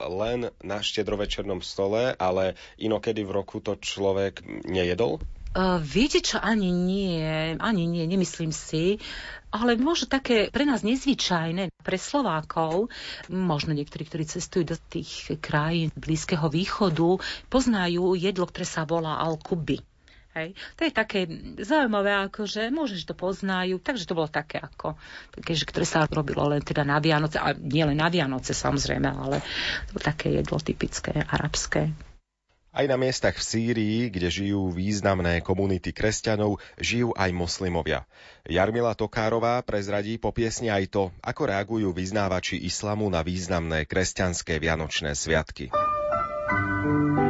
len 0.00 0.52
na 0.60 0.78
štedrovečernom 0.84 1.64
stole, 1.64 2.12
ale 2.16 2.56
inokedy 2.76 3.24
v 3.24 3.34
roku 3.34 3.64
to 3.64 3.76
človek 3.80 4.44
nejedol? 4.68 5.20
Uh, 5.56 5.80
viete 5.80 6.20
čo, 6.20 6.36
ani 6.36 6.68
nie, 6.68 7.56
ani 7.56 7.88
nie, 7.88 8.04
nemyslím 8.04 8.52
si, 8.52 9.00
ale 9.48 9.80
možno 9.80 10.04
také 10.04 10.52
pre 10.52 10.68
nás 10.68 10.84
nezvyčajné, 10.84 11.72
pre 11.80 11.96
Slovákov, 11.96 12.92
možno 13.32 13.72
niektorí, 13.72 14.04
ktorí 14.04 14.28
cestujú 14.28 14.68
do 14.68 14.76
tých 14.76 15.32
krajín 15.40 15.88
Blízkeho 15.96 16.52
východu, 16.52 17.16
poznajú 17.48 18.20
jedlo, 18.20 18.44
ktoré 18.44 18.68
sa 18.68 18.84
volá 18.84 19.16
al-kubi. 19.24 19.80
Hej. 20.36 20.52
To 20.76 20.84
je 20.84 20.92
také 20.92 21.24
zaujímavé, 21.64 22.12
ako 22.28 22.44
že 22.44 22.68
môžeš 22.68 23.08
to 23.08 23.16
poznajú, 23.16 23.80
takže 23.80 24.04
to 24.04 24.12
bolo 24.12 24.28
také 24.28 24.60
ako, 24.60 24.92
také, 25.32 25.56
že, 25.56 25.64
ktoré 25.64 25.88
sa 25.88 26.04
robilo 26.04 26.44
len 26.44 26.60
teda 26.60 26.84
na 26.84 27.00
Vianoce, 27.00 27.40
a 27.40 27.56
nie 27.56 27.80
len 27.80 27.96
na 27.96 28.12
Vianoce 28.12 28.52
samozrejme, 28.52 29.08
ale 29.08 29.40
to 29.88 29.96
také 29.96 30.36
jedlo 30.36 30.60
typické, 30.60 31.24
arabské. 31.24 31.88
Aj 32.76 32.84
na 32.84 33.00
miestach 33.00 33.32
v 33.32 33.48
Sýrii, 33.48 33.98
kde 34.12 34.28
žijú 34.28 34.68
významné 34.68 35.40
komunity 35.40 35.96
kresťanov, 35.96 36.60
žijú 36.76 37.16
aj 37.16 37.32
moslimovia. 37.32 38.04
Jarmila 38.44 38.92
Tokárová 38.92 39.64
prezradí 39.64 40.20
po 40.20 40.36
piesni 40.36 40.68
aj 40.68 40.92
to, 40.92 41.08
ako 41.24 41.48
reagujú 41.48 41.88
vyznávači 41.96 42.60
islamu 42.60 43.08
na 43.08 43.24
významné 43.24 43.88
kresťanské 43.88 44.60
vianočné 44.60 45.16
sviatky. 45.16 45.72
thank 46.46 47.25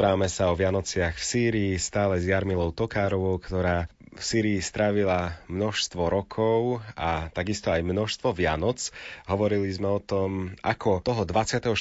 Rozprávame 0.00 0.32
sa 0.32 0.48
o 0.48 0.56
Vianociach 0.56 1.12
v 1.12 1.28
Sýrii 1.28 1.72
stále 1.76 2.16
s 2.16 2.24
Jarmilou 2.24 2.72
Tokárovou, 2.72 3.36
ktorá 3.36 3.84
v 4.20 4.28
Syrii 4.28 4.60
strávila 4.60 5.40
množstvo 5.48 6.12
rokov 6.12 6.84
a 6.92 7.32
takisto 7.32 7.72
aj 7.72 7.80
množstvo 7.80 8.36
Vianoc. 8.36 8.92
Hovorili 9.24 9.72
sme 9.72 9.96
o 9.96 9.96
tom, 9.96 10.52
ako 10.60 11.00
toho 11.00 11.24
24. 11.24 11.72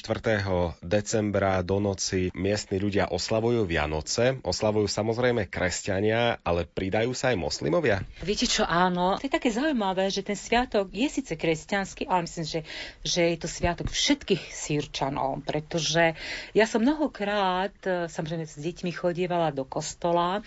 decembra 0.80 1.60
do 1.68 1.84
noci 1.84 2.32
miestni 2.32 2.80
ľudia 2.80 3.12
oslavujú 3.12 3.68
Vianoce. 3.68 4.40
Oslavujú 4.40 4.88
samozrejme 4.88 5.52
kresťania, 5.52 6.40
ale 6.48 6.64
pridajú 6.64 7.12
sa 7.12 7.36
aj 7.36 7.44
moslimovia. 7.44 8.08
Viete 8.24 8.48
čo, 8.48 8.64
áno, 8.64 9.20
to 9.20 9.28
je 9.28 9.36
také 9.36 9.52
zaujímavé, 9.52 10.08
že 10.08 10.24
ten 10.24 10.40
sviatok 10.40 10.96
je 10.96 11.12
síce 11.12 11.36
kresťanský, 11.36 12.08
ale 12.08 12.24
myslím, 12.24 12.48
že, 12.48 12.62
že 13.04 13.36
je 13.36 13.38
to 13.44 13.52
sviatok 13.52 13.92
všetkých 13.92 14.56
sírčanov, 14.56 15.44
pretože 15.44 16.16
ja 16.56 16.64
som 16.64 16.88
mnohokrát, 16.88 17.76
samozrejme 18.08 18.48
s 18.48 18.56
deťmi 18.56 18.96
chodievala 18.96 19.52
do 19.52 19.68
kostola, 19.68 20.40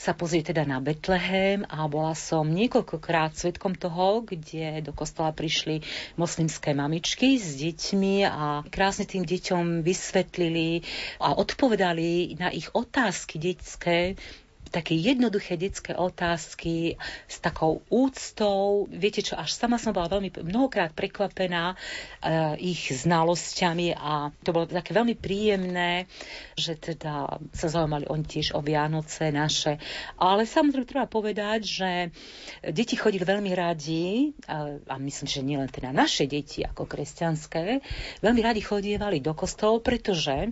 sa 0.00 0.16
pozrieť 0.16 0.56
teda 0.56 0.64
na 0.64 0.80
Betlehem, 0.80 1.33
Betlehem 1.34 1.66
a 1.66 1.90
bola 1.90 2.14
som 2.14 2.46
niekoľkokrát 2.46 3.34
svetkom 3.34 3.74
toho, 3.74 4.22
kde 4.22 4.86
do 4.86 4.94
kostola 4.94 5.34
prišli 5.34 5.82
moslimské 6.14 6.78
mamičky 6.78 7.42
s 7.42 7.58
deťmi 7.58 8.22
a 8.22 8.62
krásne 8.70 9.02
tým 9.02 9.26
deťom 9.26 9.82
vysvetlili 9.82 10.86
a 11.18 11.34
odpovedali 11.34 12.38
na 12.38 12.54
ich 12.54 12.70
otázky 12.70 13.42
detské, 13.42 14.14
také 14.74 14.98
jednoduché 14.98 15.54
detské 15.54 15.94
otázky 15.94 16.98
s 17.30 17.38
takou 17.38 17.86
úctou. 17.86 18.90
Viete 18.90 19.22
čo, 19.22 19.38
až 19.38 19.54
sama 19.54 19.78
som 19.78 19.94
bola 19.94 20.10
veľmi 20.10 20.34
mnohokrát 20.42 20.90
prekvapená 20.90 21.78
uh, 21.78 22.58
ich 22.58 22.90
znalosťami 22.90 23.94
a 23.94 24.34
to 24.42 24.50
bolo 24.50 24.66
také 24.66 24.90
veľmi 24.90 25.14
príjemné, 25.14 26.10
že 26.58 26.74
teda 26.74 27.38
sa 27.54 27.66
zaujímali 27.70 28.10
oni 28.10 28.26
tiež 28.26 28.58
o 28.58 28.60
Vianoce 28.60 29.30
naše. 29.30 29.78
Ale 30.18 30.42
samozrejme 30.42 30.90
treba 30.90 31.06
povedať, 31.06 31.60
že 31.62 31.90
deti 32.66 32.98
chodili 32.98 33.22
veľmi 33.22 33.54
radi, 33.54 34.34
a, 34.50 34.74
a 34.90 34.94
myslím, 34.98 35.28
že 35.30 35.46
nielen 35.46 35.70
teda 35.70 35.94
naše 35.94 36.26
deti 36.26 36.66
ako 36.66 36.90
kresťanské, 36.90 37.78
veľmi 38.18 38.40
radi 38.42 38.58
chodievali 38.58 39.22
do 39.22 39.30
kostolov, 39.38 39.86
pretože 39.86 40.50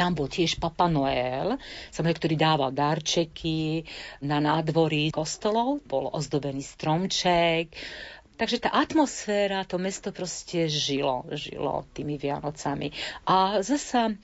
tam 0.00 0.16
bol 0.16 0.32
tiež 0.32 0.56
Papa 0.56 0.88
Noel, 0.88 1.60
samozrejme, 1.92 2.16
ktorý 2.16 2.34
dával 2.40 2.72
darčeky 2.72 3.84
na 4.24 4.40
nádvorí 4.40 5.12
kostolov, 5.12 5.84
bol 5.84 6.08
ozdobený 6.08 6.64
stromček, 6.64 7.76
Takže 8.40 8.56
tá 8.64 8.72
atmosféra, 8.72 9.68
to 9.68 9.76
mesto 9.76 10.16
proste 10.16 10.64
žilo, 10.64 11.28
žilo 11.36 11.84
tými 11.92 12.16
Vianocami. 12.16 12.88
A 13.28 13.60
zasa 13.60 14.16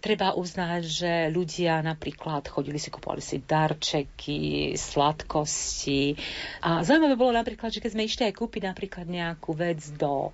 treba 0.00 0.32
uznať, 0.32 0.82
že 0.88 1.12
ľudia 1.28 1.84
napríklad 1.84 2.48
chodili 2.48 2.80
si, 2.80 2.88
kupovali 2.88 3.20
si 3.20 3.44
darčeky, 3.44 4.72
sladkosti. 4.72 6.16
A 6.64 6.80
zaujímavé 6.80 7.20
bolo 7.20 7.36
napríklad, 7.36 7.68
že 7.68 7.84
keď 7.84 7.90
sme 7.92 8.08
išli 8.08 8.32
aj 8.32 8.40
kúpiť 8.40 8.72
napríklad 8.72 9.04
nejakú 9.04 9.52
vec 9.52 9.84
do 10.00 10.32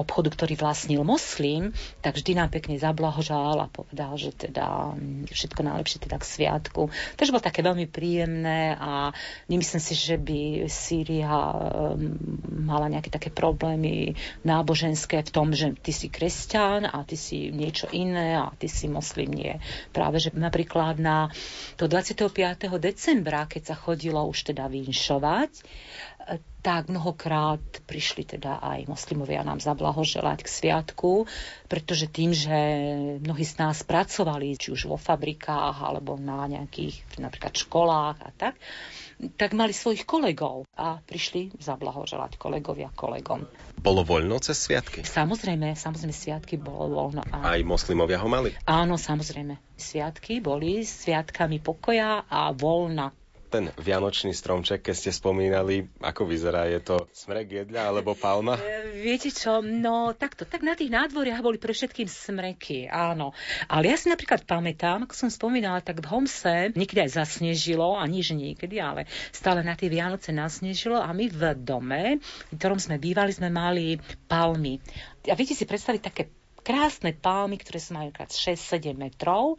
obchodu, 0.00 0.32
ktorý 0.32 0.56
vlastnil 0.56 1.04
moslim, 1.04 1.76
tak 2.00 2.16
vždy 2.16 2.40
nám 2.40 2.48
pekne 2.48 2.80
zablahožal 2.80 3.60
a 3.60 3.68
povedal, 3.68 4.16
že 4.16 4.32
teda 4.32 4.96
mm, 4.96 5.28
všetko 5.28 5.60
najlepšie 5.60 6.08
teda 6.08 6.16
k 6.16 6.24
sviatku. 6.24 6.88
Takže 7.20 7.32
bolo 7.36 7.44
také 7.44 7.60
veľmi 7.60 7.84
príjemné 7.84 8.72
a 8.80 9.12
nemyslím 9.52 9.82
si, 9.82 9.92
že 9.92 10.16
by 10.16 10.64
Sýria 10.72 11.28
mm, 11.28 12.64
mala 12.64 12.88
nejaké 12.88 13.12
také 13.12 13.28
problémy 13.28 14.16
náboženské 14.40 15.20
v 15.20 15.30
tom, 15.30 15.52
že 15.52 15.76
ty 15.76 15.92
si 15.92 16.08
kresťan 16.08 16.88
a 16.88 17.04
ty 17.04 17.20
si 17.20 17.52
niečo 17.52 17.92
iné 17.92 18.40
a 18.40 18.48
ty 18.56 18.72
si 18.72 18.88
moslim 18.88 19.28
nie. 19.28 19.60
Práve, 19.92 20.16
že 20.16 20.32
napríklad 20.32 20.96
na 20.96 21.28
to 21.76 21.92
25. 21.92 22.32
decembra, 22.80 23.44
keď 23.44 23.74
sa 23.74 23.76
chodilo 23.76 24.24
už 24.24 24.56
teda 24.56 24.64
vinšovať, 24.72 25.52
tak 26.60 26.92
mnohokrát 26.92 27.60
prišli 27.88 28.36
teda 28.36 28.60
aj 28.60 28.84
moslimovia 28.84 29.40
nám 29.40 29.64
zablahoželať 29.64 30.44
k 30.44 30.48
sviatku, 30.48 31.24
pretože 31.72 32.12
tým, 32.12 32.36
že 32.36 32.52
mnohí 33.24 33.44
z 33.48 33.56
nás 33.56 33.80
pracovali, 33.80 34.60
či 34.60 34.68
už 34.68 34.92
vo 34.92 35.00
fabrikách 35.00 35.80
alebo 35.80 36.20
na 36.20 36.44
nejakých 36.44 37.16
napríklad 37.16 37.56
školách 37.56 38.16
a 38.20 38.30
tak, 38.36 38.54
tak 39.40 39.56
mali 39.56 39.72
svojich 39.72 40.04
kolegov 40.04 40.68
a 40.76 41.00
prišli 41.00 41.56
zablahoželať 41.60 42.36
kolegovia 42.36 42.92
kolegom. 42.92 43.48
Bolo 43.80 44.04
voľno 44.04 44.36
cez 44.44 44.60
sviatky? 44.60 45.04
Samozrejme, 45.04 45.72
samozrejme 45.76 46.12
sviatky 46.12 46.60
bolo 46.60 46.92
voľno. 46.92 47.24
A... 47.32 47.56
Aj 47.56 47.60
moslimovia 47.64 48.20
ho 48.20 48.28
mali? 48.28 48.52
Áno, 48.68 49.00
samozrejme. 49.00 49.56
Sviatky 49.80 50.44
boli 50.44 50.84
sviatkami 50.84 51.56
pokoja 51.64 52.28
a 52.28 52.52
voľna 52.52 53.16
ten 53.50 53.74
vianočný 53.74 54.30
stromček, 54.30 54.86
keď 54.86 54.94
ste 54.94 55.10
spomínali, 55.10 55.90
ako 55.98 56.22
vyzerá? 56.24 56.70
Je 56.70 56.78
to 56.78 57.10
smrek 57.10 57.66
jedľa 57.66 57.90
alebo 57.90 58.14
palma? 58.14 58.54
E, 58.70 59.02
viete 59.02 59.34
čo, 59.34 59.58
no 59.64 60.14
takto, 60.14 60.46
tak 60.46 60.62
na 60.62 60.78
tých 60.78 60.94
nádvoriach 60.94 61.42
boli 61.42 61.58
pre 61.58 61.74
všetkým 61.74 62.06
smreky, 62.06 62.86
áno. 62.86 63.34
Ale 63.66 63.90
ja 63.90 63.96
si 63.98 64.06
napríklad 64.06 64.46
pamätám, 64.46 65.10
ako 65.10 65.14
som 65.16 65.30
spomínala, 65.32 65.82
tak 65.82 65.98
v 65.98 66.06
Homse 66.06 66.70
niekedy 66.78 67.10
aj 67.10 67.18
zasnežilo, 67.18 67.98
a 67.98 68.06
nie 68.06 68.22
že 68.22 68.38
niekedy, 68.38 68.78
ale 68.78 69.10
stále 69.34 69.66
na 69.66 69.74
tie 69.74 69.90
Vianoce 69.90 70.30
nasnežilo 70.30 71.02
a 71.02 71.10
my 71.10 71.26
v 71.26 71.42
dome, 71.58 72.22
v 72.22 72.54
ktorom 72.54 72.78
sme 72.78 73.02
bývali, 73.02 73.34
sme 73.34 73.50
mali 73.50 73.98
palmy. 74.30 74.78
A 75.26 75.34
viete 75.34 75.58
si 75.58 75.66
predstaviť 75.66 76.00
také 76.04 76.22
krásne 76.60 77.16
palmy, 77.16 77.56
ktoré 77.58 77.78
sú 77.80 77.96
majú 77.96 78.12
6-7 78.12 78.94
metrov 78.94 79.58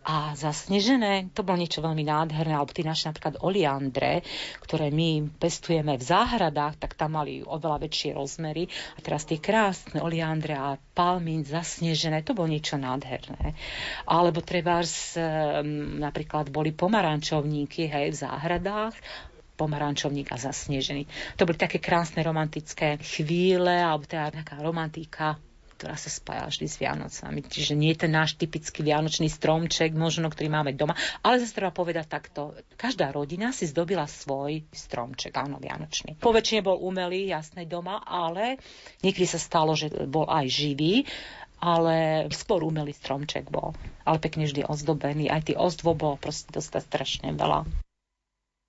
a 0.00 0.32
zasnežené, 0.32 1.28
to 1.36 1.44
bolo 1.44 1.60
niečo 1.60 1.84
veľmi 1.84 2.08
nádherné, 2.08 2.56
alebo 2.56 2.72
tie 2.72 2.88
naše 2.88 3.12
napríklad 3.12 3.44
oliandre, 3.44 4.24
ktoré 4.64 4.88
my 4.88 5.28
pestujeme 5.36 6.00
v 6.00 6.04
záhradách, 6.04 6.80
tak 6.80 6.96
tam 6.96 7.20
mali 7.20 7.44
oveľa 7.44 7.84
väčšie 7.84 8.16
rozmery 8.16 8.64
a 8.96 8.98
teraz 9.04 9.28
tie 9.28 9.36
krásne 9.36 10.00
oliandre 10.00 10.56
a 10.56 10.80
palmy 10.96 11.44
zasnežené, 11.44 12.24
to 12.24 12.32
bolo 12.32 12.48
niečo 12.48 12.80
nádherné. 12.80 13.52
Alebo 14.08 14.40
treba 14.40 14.80
napríklad 16.00 16.48
boli 16.48 16.72
pomarančovníky 16.72 17.92
hej, 17.92 18.16
v 18.16 18.20
záhradách 18.24 18.96
pomarančovník 19.60 20.32
a 20.32 20.40
zasnežený. 20.40 21.04
To 21.36 21.44
boli 21.44 21.60
také 21.60 21.76
krásne 21.76 22.24
romantické 22.24 22.96
chvíle, 23.04 23.76
alebo 23.84 24.08
teda 24.08 24.32
taká 24.32 24.56
romantika 24.64 25.36
ktorá 25.80 25.96
sa 25.96 26.12
spája 26.12 26.44
vždy 26.44 26.66
s 26.68 26.76
Vianocami. 26.76 27.40
Čiže 27.40 27.72
nie 27.72 27.96
je 27.96 28.04
ten 28.04 28.12
náš 28.12 28.36
typický 28.36 28.84
vianočný 28.84 29.32
stromček, 29.32 29.96
možno, 29.96 30.28
ktorý 30.28 30.52
máme 30.52 30.76
doma, 30.76 30.92
ale 31.24 31.40
zase 31.40 31.56
treba 31.56 31.72
povedať 31.72 32.04
takto. 32.04 32.52
Každá 32.76 33.08
rodina 33.16 33.48
si 33.56 33.64
zdobila 33.64 34.04
svoj 34.04 34.60
stromček, 34.76 35.32
áno, 35.40 35.56
vianočný. 35.56 36.20
Po 36.20 36.36
väčšine 36.36 36.60
bol 36.60 36.76
umelý, 36.84 37.32
jasný 37.32 37.64
doma, 37.64 38.04
ale 38.04 38.60
niekedy 39.00 39.24
sa 39.24 39.40
stalo, 39.40 39.72
že 39.72 39.88
bol 40.04 40.28
aj 40.28 40.52
živý, 40.52 41.08
ale 41.64 42.28
skôr 42.36 42.60
umelý 42.60 42.92
stromček 42.92 43.48
bol. 43.48 43.72
Ale 44.04 44.20
pekne 44.20 44.44
vždy 44.44 44.68
ozdobený. 44.68 45.32
Aj 45.32 45.40
tých 45.40 45.56
ozdôb 45.56 45.96
bolo 45.96 46.20
proste 46.20 46.52
dostať 46.52 46.82
strašne 46.92 47.28
veľa. 47.32 47.64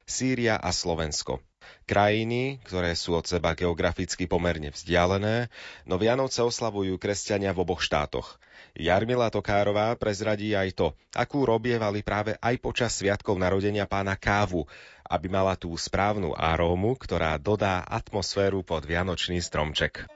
Sýria 0.07 0.55
a 0.55 0.71
Slovensko. 0.71 1.43
Krajiny, 1.91 2.63
ktoré 2.63 2.95
sú 2.95 3.19
od 3.19 3.27
seba 3.27 3.51
geograficky 3.51 4.23
pomerne 4.23 4.71
vzdialené, 4.71 5.51
no 5.83 5.99
Vianoce 5.99 6.39
oslavujú 6.39 6.95
kresťania 6.95 7.51
v 7.51 7.67
oboch 7.67 7.83
štátoch. 7.83 8.39
Jarmila 8.79 9.27
Tokárová 9.27 9.99
prezradí 9.99 10.55
aj 10.55 10.71
to, 10.71 10.87
akú 11.11 11.43
robievali 11.43 11.99
práve 11.99 12.39
aj 12.39 12.55
počas 12.63 12.95
sviatkov 12.95 13.35
narodenia 13.35 13.83
pána 13.91 14.15
kávu, 14.15 14.63
aby 15.03 15.27
mala 15.27 15.59
tú 15.59 15.75
správnu 15.75 16.31
arómu, 16.31 16.95
ktorá 16.95 17.35
dodá 17.35 17.83
atmosféru 17.83 18.63
pod 18.63 18.87
vianočný 18.87 19.43
stromček. 19.43 20.07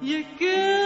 You 0.00 0.24
could. 0.38 0.77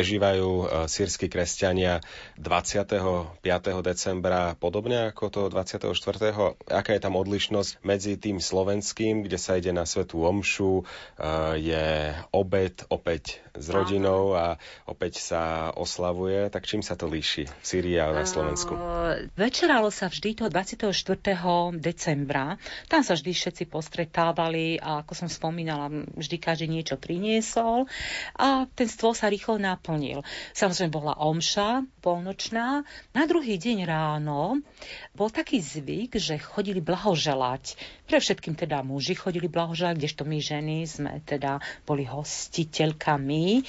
Prežívajú 0.00 0.48
e, 0.48 0.66
sírsky 0.88 1.28
kresťania 1.28 2.00
25. 2.40 3.44
decembra 3.84 4.56
podobne 4.56 5.12
ako 5.12 5.24
to 5.28 5.42
24. 5.52 5.92
Aká 6.72 6.96
je 6.96 7.04
tam 7.04 7.20
odlišnosť 7.20 7.84
medzi 7.84 8.16
tým 8.16 8.40
slovenským, 8.40 9.28
kde 9.28 9.36
sa 9.36 9.60
ide 9.60 9.76
na 9.76 9.84
svetú 9.84 10.24
omšu, 10.24 10.80
e, 10.80 10.84
je 11.60 12.16
obed 12.32 12.80
opäť 12.88 13.44
s 13.52 13.68
rodinou 13.68 14.32
a 14.32 14.56
opäť 15.00 15.16
sa 15.16 15.72
oslavuje, 15.80 16.52
tak 16.52 16.68
čím 16.68 16.84
sa 16.84 16.92
to 16.92 17.08
líši 17.08 17.48
v 17.48 17.64
Syrii 17.64 17.96
a 17.96 18.12
na 18.12 18.28
Slovensku? 18.28 18.76
Večeralo 19.32 19.88
sa 19.88 20.12
vždy 20.12 20.36
toho 20.36 20.52
24. 20.52 20.92
decembra. 21.80 22.60
Tam 22.84 23.00
sa 23.00 23.16
vždy 23.16 23.32
všetci 23.32 23.64
postretávali 23.72 24.76
a 24.76 25.00
ako 25.00 25.16
som 25.16 25.32
spomínala, 25.32 25.88
vždy 26.20 26.36
každý 26.36 26.68
niečo 26.68 27.00
priniesol 27.00 27.88
a 28.36 28.68
ten 28.76 28.92
stôl 28.92 29.16
sa 29.16 29.32
rýchlo 29.32 29.56
naplnil. 29.56 30.20
Samozrejme 30.52 30.92
bola 30.92 31.16
omša 31.16 31.80
polnočná. 32.04 32.84
Na 33.16 33.24
druhý 33.24 33.56
deň 33.56 33.88
ráno 33.88 34.60
bol 35.16 35.32
taký 35.32 35.64
zvyk, 35.64 36.20
že 36.20 36.36
chodili 36.36 36.84
blahoželať. 36.84 37.72
Pre 38.04 38.20
všetkým 38.20 38.52
teda 38.52 38.84
muži 38.84 39.16
chodili 39.16 39.48
blahoželať, 39.48 39.96
kdežto 39.96 40.28
my 40.28 40.44
ženy 40.44 40.84
sme 40.84 41.24
teda 41.24 41.64
boli 41.88 42.04
hostiteľkami. 42.04 43.64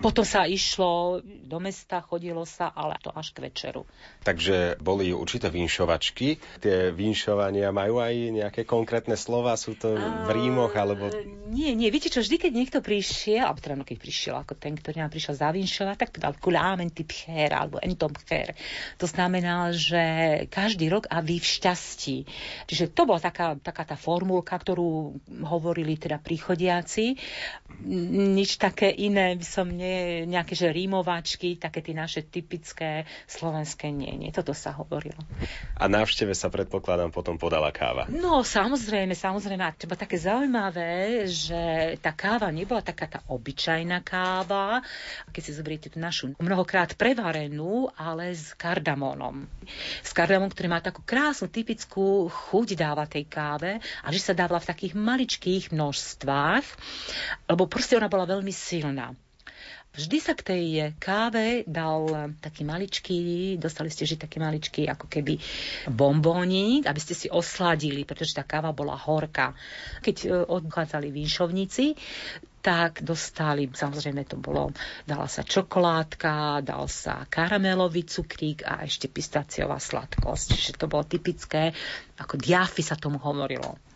Potom 0.00 0.24
sa 0.24 0.48
išlo 0.48 1.20
do 1.24 1.58
mesta, 1.60 2.00
chodilo 2.00 2.48
sa, 2.48 2.72
ale 2.72 2.96
to 3.04 3.12
až 3.12 3.36
k 3.36 3.44
večeru. 3.46 3.84
Takže 4.24 4.80
boli 4.80 5.12
určité 5.12 5.52
vinšovačky. 5.52 6.40
Tie 6.64 6.76
vinšovania 6.90 7.70
majú 7.70 8.00
aj 8.00 8.14
nejaké 8.32 8.62
konkrétne 8.64 9.14
slova? 9.20 9.54
Sú 9.60 9.76
to 9.76 9.94
v 9.98 10.28
rímoch? 10.32 10.72
Alebo... 10.72 11.12
Nie, 11.52 11.76
nie. 11.76 11.92
Viete 11.92 12.08
čo, 12.08 12.24
vždy, 12.24 12.36
keď 12.40 12.52
niekto 12.56 12.78
prišiel, 12.80 13.44
alebo 13.44 13.60
teda 13.60 13.76
no, 13.76 13.84
keď 13.84 13.98
prišiel 14.00 14.34
ako 14.40 14.56
ten, 14.56 14.74
ktorý 14.74 15.04
nám 15.04 15.12
prišiel 15.12 15.34
zavinšovať, 15.36 15.96
tak 16.00 16.10
povedal 16.16 16.34
kulámen 16.40 16.88
typ 16.88 17.12
pcher, 17.12 17.52
alebo 17.52 17.76
entom 17.84 18.10
pcher. 18.16 18.56
To 18.96 19.04
znamená, 19.04 19.70
že 19.76 20.02
každý 20.48 20.88
rok 20.88 21.06
a 21.12 21.20
vy 21.20 21.36
v 21.36 21.46
šťastí. 21.46 22.16
Čiže 22.66 22.96
to 22.96 23.04
bola 23.04 23.20
taká, 23.20 23.60
taká 23.60 23.84
tá 23.84 23.96
formulka, 24.00 24.56
ktorú 24.56 25.20
hovorili 25.44 26.00
teda 26.00 26.16
príchodiaci. 26.16 27.20
Nič 28.32 28.56
také 28.56 28.88
iné 28.88 29.36
by 29.36 29.46
som 29.46 29.68
ne 29.68 29.91
nejaké 30.26 30.54
že 30.54 30.68
rímovačky, 30.70 31.56
také 31.60 31.84
tie 31.84 31.94
naše 31.96 32.24
typické 32.26 33.04
slovenské 33.26 33.92
nie, 33.92 34.14
nie. 34.16 34.30
Toto 34.34 34.52
sa 34.56 34.74
hovorilo. 34.74 35.18
A 35.76 35.88
návšteve 35.88 36.32
sa 36.32 36.48
predpokladám 36.48 37.14
potom 37.14 37.36
podala 37.36 37.70
káva. 37.70 38.08
No 38.08 38.42
samozrejme, 38.42 39.12
samozrejme. 39.16 39.62
A 39.62 39.76
treba 39.76 39.96
také 39.96 40.18
zaujímavé, 40.18 41.24
že 41.28 41.94
tá 42.00 42.12
káva 42.12 42.48
nebola 42.50 42.82
taká 42.82 43.08
tá 43.08 43.20
obyčajná 43.28 44.02
káva, 44.02 44.82
keď 45.30 45.42
si 45.42 45.52
zoberiete 45.56 45.88
tú 45.92 45.98
našu 46.00 46.32
mnohokrát 46.38 46.94
prevarenú, 46.96 47.90
ale 47.96 48.34
s 48.34 48.54
kardamónom. 48.56 49.46
S 50.02 50.10
kardamom, 50.10 50.50
ktorý 50.50 50.68
má 50.68 50.80
takú 50.82 51.04
krásnu, 51.04 51.48
typickú 51.48 52.28
chuť 52.28 52.68
dáva 52.74 53.04
tej 53.06 53.28
káve 53.28 53.78
a 54.02 54.08
že 54.10 54.20
sa 54.20 54.32
dávala 54.32 54.62
v 54.62 54.70
takých 54.70 54.92
maličkých 54.96 55.64
množstvách, 55.70 56.64
lebo 57.48 57.68
proste 57.68 57.96
ona 57.96 58.08
bola 58.10 58.28
veľmi 58.28 58.52
silná. 58.52 59.14
Vždy 59.92 60.18
sa 60.24 60.32
k 60.32 60.40
tej 60.40 60.66
káve 60.96 61.68
dal 61.68 62.32
taký 62.40 62.64
maličký, 62.64 63.20
dostali 63.60 63.92
ste 63.92 64.08
žiť 64.08 64.24
taký 64.24 64.40
maličký 64.40 64.88
ako 64.88 65.04
keby 65.04 65.36
bombónik, 65.92 66.88
aby 66.88 66.96
ste 66.96 67.12
si 67.12 67.28
osladili, 67.28 68.08
pretože 68.08 68.32
tá 68.32 68.40
káva 68.40 68.72
bola 68.72 68.96
horká. 68.96 69.52
Keď 70.00 70.16
e, 70.24 70.28
odchádzali 70.48 71.12
výšovníci, 71.12 71.92
tak 72.64 73.04
dostali, 73.04 73.68
samozrejme 73.68 74.24
to 74.24 74.40
bolo, 74.40 74.72
dala 75.04 75.28
sa 75.28 75.44
čokoládka, 75.44 76.64
dal 76.64 76.88
sa 76.88 77.28
karamelový 77.28 78.08
cukrík 78.08 78.64
a 78.64 78.88
ešte 78.88 79.12
pistáciová 79.12 79.76
sladkosť. 79.76 80.56
Čiže 80.56 80.80
to 80.80 80.88
bolo 80.88 81.04
typické, 81.04 81.76
ako 82.16 82.40
diafy 82.40 82.80
sa 82.80 82.96
tomu 82.96 83.20
hovorilo 83.20 83.91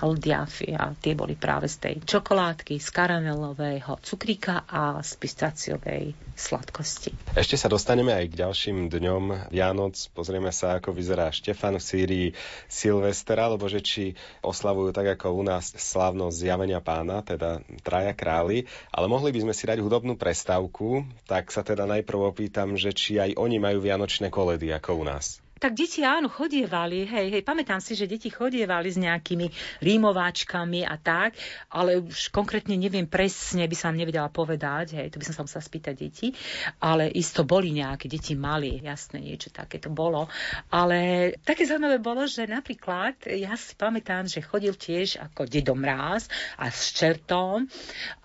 aldiafy 0.00 0.78
a 0.78 0.94
tie 0.94 1.18
boli 1.18 1.34
práve 1.34 1.66
z 1.66 1.76
tej 1.82 1.94
čokoládky, 2.06 2.78
z 2.78 2.88
karamelového 2.94 3.98
cukríka 4.02 4.62
a 4.66 5.02
z 5.02 5.10
pistáciovej 5.18 6.14
sladkosti. 6.36 7.10
Ešte 7.34 7.56
sa 7.58 7.66
dostaneme 7.66 8.14
aj 8.14 8.26
k 8.30 8.38
ďalším 8.46 8.92
dňom 8.92 9.50
Vianoc. 9.50 9.96
Pozrieme 10.12 10.52
sa, 10.54 10.78
ako 10.78 10.92
vyzerá 10.94 11.32
Štefan 11.32 11.80
v 11.80 11.84
Sýrii, 11.84 12.28
Silvester, 12.70 13.40
alebo 13.40 13.66
že 13.66 13.82
či 13.82 14.14
oslavujú 14.44 14.92
tak 14.92 15.18
ako 15.18 15.40
u 15.40 15.42
nás 15.42 15.72
slávnosť 15.74 16.36
zjavenia 16.36 16.78
pána, 16.84 17.24
teda 17.24 17.64
traja 17.82 18.12
králi. 18.12 18.68
Ale 18.92 19.10
mohli 19.10 19.32
by 19.32 19.48
sme 19.48 19.54
si 19.56 19.64
dať 19.66 19.80
hudobnú 19.80 20.14
prestávku, 20.14 21.08
tak 21.26 21.50
sa 21.50 21.64
teda 21.64 21.88
najprv 21.88 22.30
opýtam, 22.30 22.76
že 22.78 22.92
či 22.92 23.18
aj 23.18 23.34
oni 23.34 23.56
majú 23.58 23.82
vianočné 23.82 24.28
koledy 24.28 24.70
ako 24.70 25.02
u 25.02 25.04
nás. 25.08 25.45
Tak 25.56 25.72
deti 25.72 26.04
áno, 26.04 26.28
chodievali, 26.28 27.08
hej, 27.08 27.32
hej, 27.32 27.40
pamätám 27.40 27.80
si, 27.80 27.96
že 27.96 28.04
deti 28.04 28.28
chodievali 28.28 28.92
s 28.92 29.00
nejakými 29.00 29.48
rímováčkami 29.80 30.84
a 30.84 31.00
tak, 31.00 31.32
ale 31.72 31.96
už 31.96 32.28
konkrétne 32.28 32.76
neviem 32.76 33.08
presne, 33.08 33.64
by 33.64 33.72
som 33.72 33.96
vám 33.96 34.04
nevedela 34.04 34.28
povedať, 34.28 35.00
hej, 35.00 35.08
to 35.08 35.16
by 35.16 35.24
som 35.24 35.32
sa 35.32 35.42
musela 35.48 35.64
spýtať 35.64 35.94
deti, 35.96 36.28
ale 36.76 37.08
isto 37.08 37.48
boli 37.48 37.72
nejaké, 37.72 38.04
deti 38.04 38.36
mali, 38.36 38.84
jasné, 38.84 39.24
niečo 39.24 39.48
také 39.48 39.80
to 39.80 39.88
bolo, 39.88 40.28
ale 40.68 41.32
také 41.40 41.64
zaujímavé 41.64 42.04
bolo, 42.04 42.28
že 42.28 42.44
napríklad, 42.44 43.24
ja 43.24 43.56
si 43.56 43.72
pamätám, 43.80 44.28
že 44.28 44.44
chodil 44.44 44.76
tiež 44.76 45.24
ako 45.24 45.48
Dedo 45.48 45.72
Mráz 45.72 46.28
a 46.60 46.68
s 46.68 46.92
čertom 46.92 47.64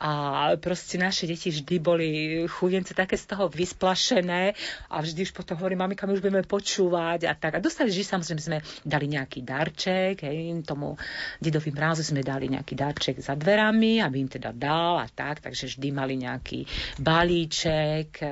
a 0.04 0.12
proste 0.60 1.00
naše 1.00 1.32
deti 1.32 1.48
vždy 1.48 1.76
boli 1.80 2.08
chudence 2.52 2.92
také 2.92 3.16
z 3.16 3.24
toho 3.32 3.48
vysplašené 3.48 4.52
a 4.92 5.00
vždy 5.00 5.24
už 5.24 5.32
potom 5.32 5.56
hovorím, 5.56 5.88
mamika, 5.88 6.04
my 6.04 6.20
už 6.20 6.24
budeme 6.28 6.44
počúvať 6.44 7.21
hrať 7.22 7.30
a 7.30 7.34
tak. 7.38 7.54
A 7.58 7.60
dostali, 7.62 7.94
že 7.94 8.02
samozrejme 8.02 8.42
sme 8.42 8.58
dali 8.82 9.06
nejaký 9.06 9.46
darček, 9.46 10.26
hej, 10.26 10.58
tomu 10.66 10.98
dedovi 11.38 11.70
mrázu 11.70 12.02
sme 12.02 12.26
dali 12.26 12.50
nejaký 12.50 12.74
darček 12.74 13.22
za 13.22 13.38
dverami, 13.38 14.02
aby 14.02 14.26
im 14.26 14.30
teda 14.30 14.50
dal 14.50 14.98
a 14.98 15.06
tak, 15.06 15.46
takže 15.46 15.78
vždy 15.78 15.90
mali 15.94 16.18
nejaký 16.18 16.66
balíček, 16.98 18.10
e, 18.22 18.28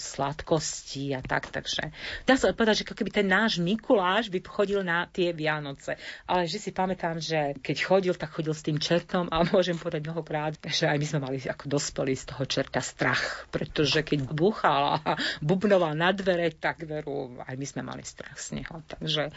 sladkosti 0.00 1.12
a 1.12 1.20
tak, 1.20 1.52
takže 1.52 1.92
dá 2.24 2.34
sa 2.40 2.56
povedať, 2.56 2.84
že 2.84 2.88
keby 2.88 3.10
ten 3.12 3.28
náš 3.28 3.60
Mikuláš 3.60 4.32
by 4.32 4.40
chodil 4.42 4.80
na 4.80 5.04
tie 5.08 5.36
Vianoce. 5.36 6.00
Ale 6.24 6.48
že 6.48 6.58
si 6.58 6.70
pamätám, 6.72 7.20
že 7.20 7.56
keď 7.60 7.76
chodil, 7.84 8.14
tak 8.16 8.32
chodil 8.32 8.54
s 8.56 8.64
tým 8.64 8.80
čertom 8.80 9.28
a 9.28 9.44
môžem 9.52 9.76
povedať 9.76 10.08
mnohokrát, 10.08 10.56
že 10.64 10.88
aj 10.88 10.96
my 10.98 11.06
sme 11.06 11.20
mali 11.20 11.36
ako 11.42 11.68
dospelí 11.68 12.14
z 12.16 12.24
toho 12.32 12.44
čerta 12.46 12.80
strach, 12.80 13.48
pretože 13.50 14.00
keď 14.00 14.24
búchal 14.32 15.02
a 15.02 15.18
bubnoval 15.42 15.92
na 15.92 16.14
dvere, 16.14 16.54
tak 16.54 16.84
veru, 16.86 17.36
aj 17.42 17.54
my 17.58 17.66
sme 17.66 17.82
mali 17.82 18.02
strach 18.06 18.21
z 18.36 18.62
neho. 18.62 18.82
Takže 18.88 19.30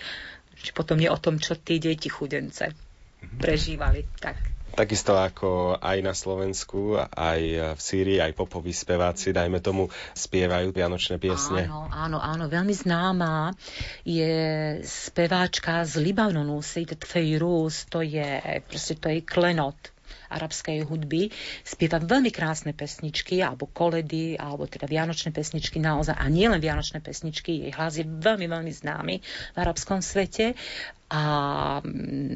potom 0.71 0.97
je 0.97 1.09
o 1.11 1.19
tom, 1.19 1.37
čo 1.37 1.57
tí 1.59 1.77
deti 1.77 2.07
chudence 2.09 2.71
mhm. 2.71 3.39
prežívali. 3.39 4.05
Tak. 4.19 4.55
Takisto 4.75 5.15
ako 5.15 5.79
aj 5.79 5.97
na 6.03 6.11
Slovensku, 6.11 6.99
aj 6.99 7.41
v 7.73 7.79
Sýrii, 7.79 8.19
aj 8.19 8.35
popoví 8.35 8.75
speváci, 8.75 9.31
dajme 9.31 9.63
tomu, 9.63 9.87
spievajú 10.11 10.75
vianočné 10.75 11.15
piesne. 11.15 11.63
Áno, 11.63 11.87
áno, 11.87 12.19
áno, 12.19 12.51
veľmi 12.51 12.75
známa 12.75 13.55
je 14.03 14.35
speváčka 14.83 15.79
z 15.87 16.03
Libanonu, 16.03 16.59
Sejt 16.59 16.91
Feiruz, 17.07 17.87
to 17.87 18.03
je, 18.03 18.59
proste 18.67 18.99
to 18.99 19.07
je 19.07 19.23
klenot 19.23 19.94
arabskej 20.29 20.85
hudby. 20.85 21.29
Spieva 21.61 22.01
veľmi 22.01 22.29
krásne 22.29 22.71
pesničky, 22.71 23.41
alebo 23.41 23.69
koledy, 23.69 24.35
alebo 24.35 24.65
teda 24.65 24.89
vianočné 24.89 25.35
pesničky 25.35 25.77
naozaj. 25.81 26.15
A 26.15 26.25
nielen 26.31 26.61
vianočné 26.61 27.03
pesničky, 27.03 27.67
jej 27.67 27.71
hlas 27.73 27.99
je 27.99 28.05
veľmi, 28.05 28.45
veľmi 28.49 28.71
známy 28.71 29.15
v 29.53 29.57
arabskom 29.57 30.01
svete 30.01 30.57
a 31.05 31.21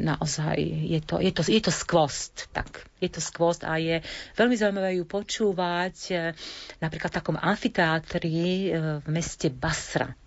naozaj 0.05 0.61
je 0.61 1.01
to, 1.01 1.17
je 1.17 1.31
to, 1.33 1.41
je 1.41 1.61
to 1.61 1.73
skvost. 1.73 2.53
Tak, 2.53 2.85
je 3.01 3.09
to 3.09 3.17
skvost 3.17 3.65
a 3.65 3.81
je 3.81 4.05
veľmi 4.37 4.53
zaujímavé 4.53 5.01
ju 5.01 5.09
počúvať 5.09 5.97
eh, 6.13 6.37
napríklad 6.77 7.09
v 7.09 7.17
takom 7.17 7.37
amfiteátri 7.39 8.69
eh, 8.69 9.01
v 9.01 9.07
meste 9.09 9.49
Basra 9.49 10.18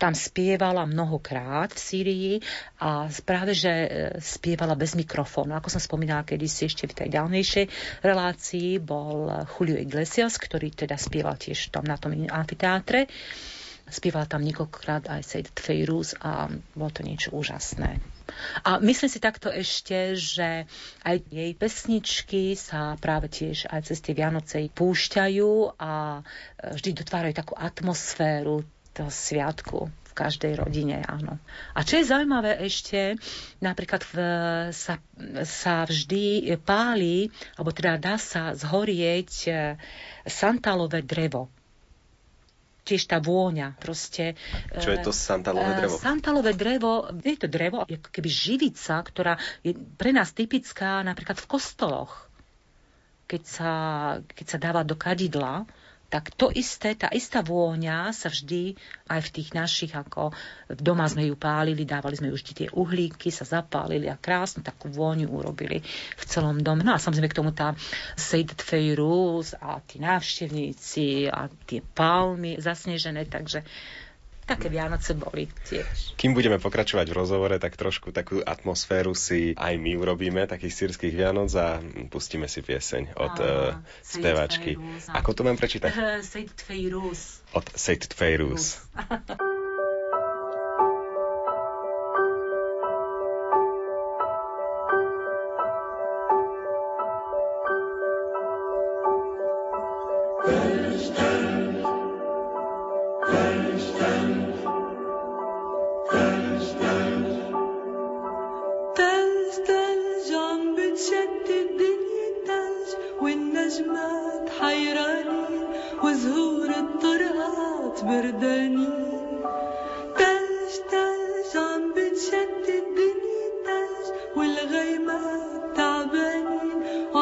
tam 0.00 0.16
spievala 0.16 0.88
mnohokrát 0.88 1.76
v 1.76 1.80
Sýrii 1.80 2.32
a 2.80 3.12
práve, 3.20 3.52
že 3.52 3.68
e, 3.68 3.88
spievala 4.24 4.72
bez 4.72 4.96
mikrofónu. 4.96 5.52
Ako 5.52 5.68
som 5.68 5.76
spomínala 5.76 6.24
kedysi 6.24 6.72
ešte 6.72 6.88
v 6.88 6.96
tej 6.96 7.08
ďalnejšej 7.20 7.66
relácii, 8.00 8.80
bol 8.80 9.28
Julio 9.44 9.76
Iglesias, 9.76 10.40
ktorý 10.40 10.72
teda 10.72 10.96
spieval 10.96 11.36
tiež 11.36 11.68
tam 11.68 11.84
na 11.84 12.00
tom 12.00 12.16
amfiteátre. 12.16 13.12
Spievala 13.90 14.24
tam 14.24 14.46
niekoľkokrát 14.46 15.10
aj 15.10 15.22
Seyd 15.26 15.46
Tfejrus 15.50 16.14
a 16.22 16.46
bolo 16.78 16.90
to 16.94 17.02
niečo 17.02 17.34
úžasné. 17.34 17.98
A 18.62 18.78
myslím 18.78 19.10
si 19.10 19.18
takto 19.18 19.50
ešte, 19.50 20.14
že 20.14 20.70
aj 21.02 21.16
jej 21.28 21.52
pesničky 21.58 22.54
sa 22.54 22.94
práve 23.02 23.26
tiež 23.26 23.66
aj 23.66 23.90
cez 23.90 23.98
tie 23.98 24.14
Vianoce 24.14 24.70
púšťajú 24.70 25.76
a 25.76 26.22
e, 26.22 26.72
vždy 26.78 26.90
dotvárajú 27.04 27.34
takú 27.36 27.54
atmosféru 27.58 28.62
toho 28.94 29.10
sviatku 29.10 29.78
v 29.86 30.12
každej 30.12 30.58
rodine, 30.58 31.06
áno. 31.06 31.38
A 31.72 31.86
čo 31.86 32.02
je 32.02 32.10
zaujímavé 32.10 32.58
ešte, 32.66 33.14
napríklad 33.62 34.02
v, 34.10 34.14
sa, 34.74 34.98
sa 35.46 35.86
vždy 35.86 36.50
páli, 36.66 37.30
alebo 37.54 37.70
teda 37.70 37.94
dá 37.94 38.18
sa 38.18 38.52
zhorieť 38.58 39.30
e, 39.46 39.50
santálové 40.26 41.06
drevo 41.06 41.46
tiež 42.90 43.06
tá 43.06 43.22
vôňa. 43.22 43.78
Proste, 43.78 44.34
Čo 44.74 44.90
je 44.90 44.98
to 44.98 45.14
santálové 45.14 45.78
drevo? 45.78 45.94
E, 45.94 46.02
santálové 46.02 46.52
drevo, 46.58 47.06
je 47.22 47.38
to 47.38 47.46
drevo, 47.46 47.86
ako 47.86 48.10
keby 48.10 48.26
živica, 48.26 48.98
ktorá 48.98 49.38
je 49.62 49.78
pre 49.94 50.10
nás 50.10 50.34
typická 50.34 51.06
napríklad 51.06 51.38
v 51.38 51.46
kostoloch. 51.46 52.26
Keď 53.30 53.42
sa, 53.46 53.72
keď 54.26 54.46
sa 54.50 54.58
dáva 54.58 54.82
do 54.82 54.98
kadidla, 54.98 55.70
tak 56.10 56.34
to 56.34 56.50
isté, 56.50 56.98
tá 56.98 57.06
istá 57.14 57.38
vôňa 57.38 58.10
sa 58.10 58.26
vždy 58.26 58.74
aj 59.06 59.20
v 59.22 59.32
tých 59.38 59.48
našich, 59.54 59.92
ako 59.94 60.34
doma 60.66 61.06
sme 61.06 61.30
ju 61.30 61.38
pálili, 61.38 61.86
dávali 61.86 62.18
sme 62.18 62.34
už 62.34 62.42
tie 62.50 62.66
uhlíky, 62.66 63.30
sa 63.30 63.46
zapálili 63.46 64.10
a 64.10 64.18
krásnu 64.18 64.66
takú 64.66 64.90
vôňu 64.90 65.30
urobili 65.30 65.86
v 66.18 66.24
celom 66.26 66.58
dome. 66.58 66.82
No 66.82 66.98
a 66.98 67.00
samozrejme 67.00 67.30
k 67.30 67.38
tomu 67.38 67.54
tá 67.54 67.78
Sejdet 68.18 68.58
Feiruz 68.58 69.54
a 69.54 69.78
tí 69.86 70.02
návštevníci 70.02 71.30
a 71.30 71.46
tie 71.46 71.78
palmy 71.78 72.58
zasnežené, 72.58 73.30
takže 73.30 73.62
také 74.50 74.66
Vianoce 74.66 75.14
boli 75.14 75.46
tiež. 75.70 76.18
Kým 76.18 76.34
budeme 76.34 76.58
pokračovať 76.58 77.06
v 77.06 77.14
rozhovore, 77.14 77.56
tak 77.62 77.78
trošku 77.78 78.10
takú 78.10 78.42
atmosféru 78.42 79.14
si 79.14 79.54
aj 79.54 79.78
my 79.78 79.94
urobíme, 79.94 80.50
takých 80.50 80.74
sírskych 80.74 81.14
Vianoc 81.14 81.54
a 81.54 81.78
pustíme 82.10 82.50
si 82.50 82.66
pieseň 82.66 83.14
od 83.14 83.36
uh, 83.38 83.78
spevačky. 84.02 84.74
Ako 85.14 85.38
to 85.38 85.46
mám 85.46 85.54
prečítať? 85.54 85.94
Sejt 86.34 86.58
Feiruz. 86.58 87.46
Od 87.54 87.66
Sejt 87.78 88.10
Feiruz. 88.10 88.82
Na 88.98 89.59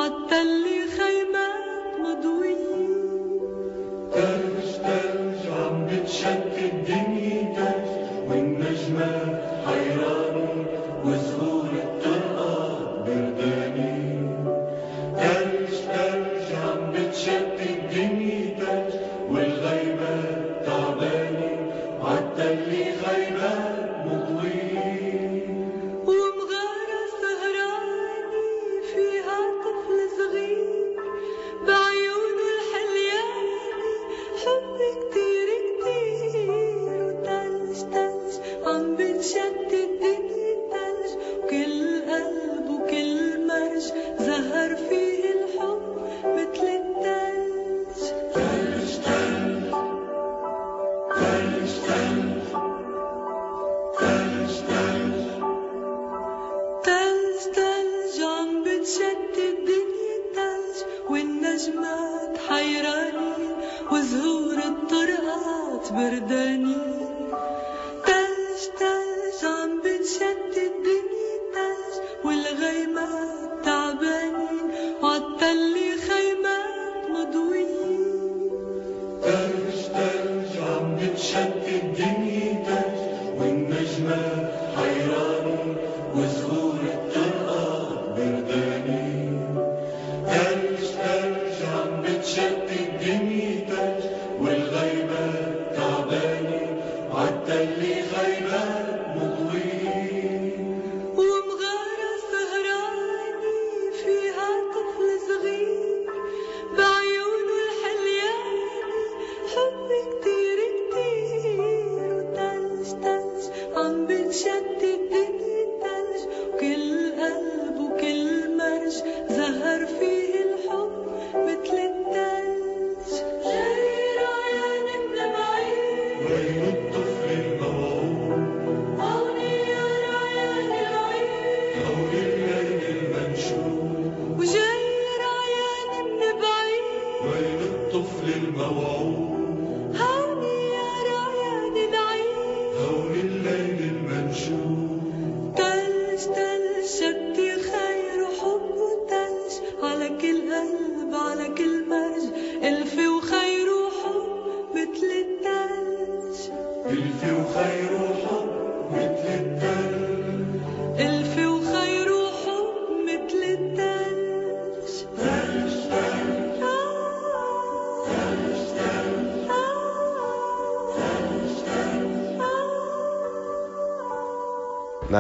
காத்தல்லி 0.09 0.78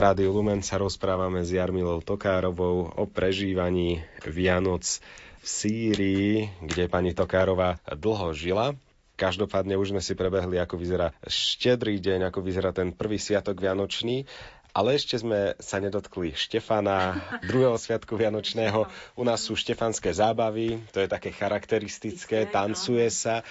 Rádiu 0.08 0.32
Lumen 0.32 0.64
sa 0.64 0.80
rozprávame 0.80 1.44
s 1.44 1.52
Jarmilou 1.52 2.00
Tokárovou 2.00 2.96
o 2.96 3.04
prežívaní 3.04 4.00
Vianoc 4.24 5.04
v 5.36 5.44
Sýrii, 5.44 6.48
kde 6.64 6.88
pani 6.88 7.12
Tokárová 7.12 7.76
dlho 7.92 8.32
žila. 8.32 8.72
Každopádne 9.20 9.76
už 9.76 9.92
sme 9.92 10.00
si 10.00 10.16
prebehli, 10.16 10.56
ako 10.56 10.80
vyzerá 10.80 11.12
štedrý 11.28 12.00
deň, 12.00 12.32
ako 12.32 12.40
vyzerá 12.40 12.72
ten 12.72 12.88
prvý 12.96 13.20
sviatok 13.20 13.60
Vianočný. 13.60 14.24
Ale 14.72 14.96
ešte 14.96 15.20
sme 15.20 15.52
sa 15.60 15.76
nedotkli 15.76 16.32
Štefana, 16.32 17.20
druhého 17.44 17.76
sviatku 17.76 18.16
Vianočného. 18.16 18.88
U 19.12 19.22
nás 19.28 19.44
sú 19.44 19.60
štefanské 19.60 20.08
zábavy, 20.16 20.88
to 20.88 21.04
je 21.04 21.08
také 21.12 21.36
charakteristické, 21.36 22.48
tancuje 22.48 23.12
sa. 23.12 23.44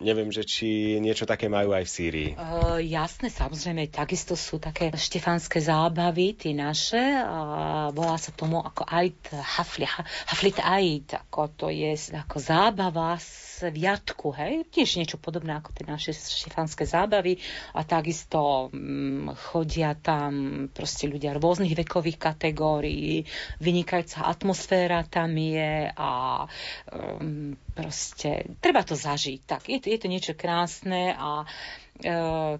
Neviem, 0.00 0.32
že 0.32 0.48
či 0.48 0.96
niečo 0.96 1.28
také 1.28 1.52
majú 1.52 1.76
aj 1.76 1.84
v 1.84 1.92
Sýrii. 1.92 2.30
Uh, 2.32 2.80
jasné, 2.80 3.28
samozrejme, 3.28 3.92
takisto 3.92 4.32
sú 4.32 4.56
také 4.56 4.88
štefanské 4.96 5.60
zábavy, 5.60 6.32
tie 6.40 6.56
naše. 6.56 7.00
A 7.20 7.92
volá 7.92 8.16
sa 8.16 8.32
tomu 8.32 8.64
ako 8.64 8.88
Ait 8.88 9.20
Hafli, 9.28 9.84
Haflit 10.24 10.56
Ait, 10.64 11.04
ako 11.12 11.52
to 11.52 11.66
je 11.68 11.92
ako 12.16 12.36
zábava 12.40 13.20
sviatku, 13.60 14.32
hej? 14.40 14.64
Tiež 14.72 14.96
niečo 14.96 15.20
podobné 15.20 15.52
ako 15.52 15.76
tie 15.76 15.84
naše 15.84 16.16
štefanské 16.16 16.88
zábavy. 16.88 17.36
A 17.76 17.84
takisto 17.84 18.72
um, 18.72 19.28
chodia 19.52 19.92
tam 19.92 20.64
proste 20.72 21.12
ľudia 21.12 21.36
rôznych 21.36 21.76
vekových 21.76 22.16
kategórií, 22.16 23.28
vynikajúca 23.60 24.24
atmosféra 24.24 25.04
tam 25.04 25.36
je 25.36 25.92
a 25.92 26.10
um, 26.88 27.52
proste 27.76 28.56
treba 28.64 28.80
to 28.80 28.96
zažiť. 28.96 29.40
Tak, 29.44 29.68
je 29.68 29.89
je 29.90 29.98
to 29.98 30.06
niečo 30.06 30.38
krásne 30.38 31.18
a 31.18 31.42
e, 31.42 31.46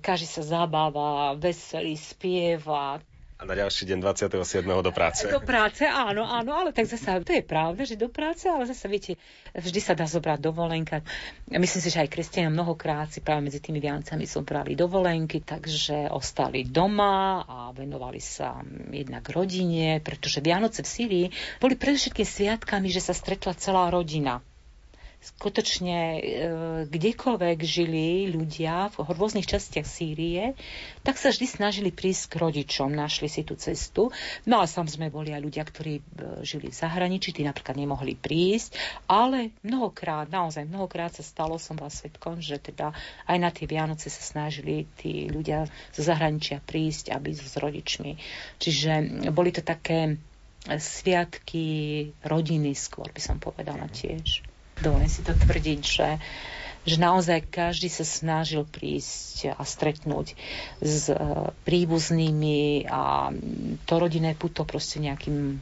každý 0.02 0.26
sa 0.26 0.42
zabáva, 0.42 1.38
veselý, 1.38 1.94
spieva, 1.94 2.98
a 3.40 3.48
na 3.48 3.56
ďalší 3.56 3.88
deň 3.88 4.04
27. 4.04 4.68
do 4.68 4.92
práce. 4.92 5.24
Do 5.24 5.40
práce, 5.40 5.88
áno, 5.88 6.28
áno, 6.28 6.52
ale 6.52 6.76
tak 6.76 6.84
zase, 6.84 7.24
to 7.24 7.32
je 7.32 7.40
pravda, 7.40 7.88
že 7.88 7.96
do 7.96 8.12
práce, 8.12 8.44
ale 8.44 8.68
zase, 8.68 8.84
viete, 8.84 9.16
vždy 9.56 9.80
sa 9.80 9.96
dá 9.96 10.04
zobrať 10.04 10.44
dovolenka. 10.44 11.00
Myslím 11.48 11.80
si, 11.80 11.88
že 11.88 12.04
aj 12.04 12.12
kresťania 12.12 12.52
mnohokrát 12.52 13.08
si 13.08 13.24
práve 13.24 13.48
medzi 13.48 13.64
tými 13.64 13.80
Vianocami 13.80 14.28
zobrali 14.28 14.76
dovolenky, 14.76 15.40
takže 15.40 16.12
ostali 16.12 16.68
doma 16.68 17.40
a 17.48 17.72
venovali 17.72 18.20
sa 18.20 18.60
jednak 18.92 19.24
rodine, 19.32 20.04
pretože 20.04 20.44
Vianoce 20.44 20.84
v 20.84 20.92
Syrii 20.92 21.26
boli 21.64 21.80
predovšetkým 21.80 22.28
sviatkami, 22.28 22.92
že 22.92 23.00
sa 23.00 23.16
stretla 23.16 23.56
celá 23.56 23.88
rodina 23.88 24.44
skutočne 25.20 25.98
e, 26.16 26.20
kdekoľvek 26.88 27.58
žili 27.60 28.32
ľudia 28.32 28.88
v 28.88 29.04
rôznych 29.04 29.44
častiach 29.44 29.84
Sýrie, 29.84 30.56
tak 31.04 31.20
sa 31.20 31.28
vždy 31.28 31.44
snažili 31.44 31.90
prísť 31.92 32.32
k 32.32 32.40
rodičom, 32.40 32.88
našli 32.88 33.28
si 33.28 33.44
tú 33.44 33.52
cestu. 33.60 34.08
No 34.48 34.64
a 34.64 34.66
samozrejme 34.66 35.12
boli 35.12 35.36
aj 35.36 35.44
ľudia, 35.44 35.64
ktorí 35.68 36.00
e, 36.00 36.02
žili 36.40 36.72
v 36.72 36.76
zahraničí, 36.80 37.36
tí 37.36 37.44
napríklad 37.44 37.76
nemohli 37.76 38.16
prísť, 38.16 38.80
ale 39.04 39.52
mnohokrát, 39.60 40.32
naozaj 40.32 40.64
mnohokrát 40.64 41.12
sa 41.12 41.20
stalo, 41.20 41.60
som 41.60 41.76
bola 41.76 41.92
svetkom, 41.92 42.40
že 42.40 42.56
teda 42.56 42.96
aj 43.28 43.36
na 43.36 43.52
tie 43.52 43.68
Vianoce 43.68 44.08
sa 44.08 44.24
snažili 44.24 44.88
tí 44.96 45.28
ľudia 45.28 45.68
zo 45.92 46.00
zahraničia 46.00 46.64
prísť, 46.64 47.12
aby 47.12 47.36
s 47.36 47.60
rodičmi. 47.60 48.16
Čiže 48.56 49.28
boli 49.36 49.52
to 49.52 49.60
také 49.60 50.16
sviatky 50.64 51.64
rodiny 52.24 52.72
skôr, 52.72 53.08
by 53.12 53.20
som 53.20 53.36
povedala 53.36 53.84
tiež 53.88 54.49
dovolím 54.80 55.08
si 55.08 55.20
to 55.22 55.32
tvrdiť, 55.32 55.80
že 55.80 56.08
že 56.80 56.96
naozaj 56.96 57.44
každý 57.52 57.92
sa 57.92 58.08
snažil 58.08 58.64
prísť 58.64 59.52
a 59.52 59.62
stretnúť 59.68 60.32
s 60.80 61.12
e, 61.12 61.16
príbuznými 61.68 62.88
a 62.88 63.28
to 63.84 63.94
rodinné 64.00 64.32
puto 64.32 64.64
proste 64.64 64.96
nejakým 64.96 65.38
e, 65.54 65.58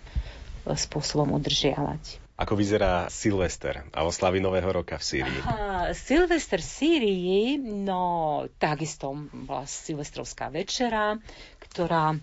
spôsobom 0.79 1.35
udržiavať. 1.35 2.23
Ako 2.39 2.55
vyzerá 2.55 3.11
Silvester 3.11 3.83
a 3.91 4.07
oslavy 4.07 4.39
Nového 4.39 4.71
roka 4.71 4.95
v 4.95 5.03
Sýrii? 5.03 5.41
Aha, 5.43 5.91
Silvester 5.91 6.63
v 6.63 6.71
Sýrii, 6.71 7.59
no 7.59 8.47
takisto 8.63 9.11
bola 9.35 9.67
Silvestrovská 9.67 10.47
večera, 10.47 11.19
ktorá 11.59 12.15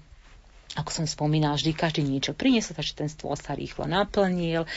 ako 0.76 0.92
som 0.92 1.06
spomínala, 1.08 1.56
vždy 1.56 1.72
každý 1.72 2.02
niečo 2.04 2.36
priniesol, 2.36 2.76
takže 2.76 3.00
ten 3.00 3.08
stôl 3.08 3.40
sa 3.40 3.56
rýchlo 3.56 3.88
naplnil. 3.88 4.68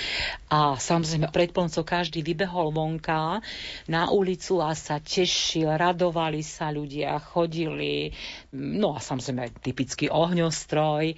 A 0.47 0.79
samozrejme 0.79 1.35
pred 1.35 1.51
pomocou 1.51 1.83
každý 1.83 2.23
vybehol 2.23 2.71
vonka 2.71 3.43
na 3.91 4.07
ulicu 4.09 4.63
a 4.63 4.79
sa 4.79 5.03
tešil, 5.03 5.67
radovali 5.67 6.39
sa 6.41 6.71
ľudia, 6.71 7.19
chodili, 7.19 8.15
no 8.53 8.97
a 8.97 9.01
samozrejme 9.01 9.61
typický 9.61 10.09
ohňostroj, 10.09 11.17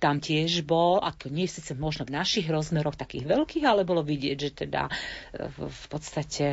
tam 0.00 0.16
tiež 0.16 0.64
bol, 0.64 0.96
ako 0.96 1.28
nie 1.28 1.44
síce 1.44 1.76
možno 1.76 2.08
v 2.08 2.16
našich 2.16 2.48
rozmeroch 2.48 2.96
takých 2.96 3.28
veľkých, 3.28 3.64
ale 3.68 3.84
bolo 3.84 4.00
vidieť, 4.00 4.36
že 4.40 4.50
teda 4.64 4.88
e, 4.88 4.92
v 5.52 5.84
podstate 5.92 6.48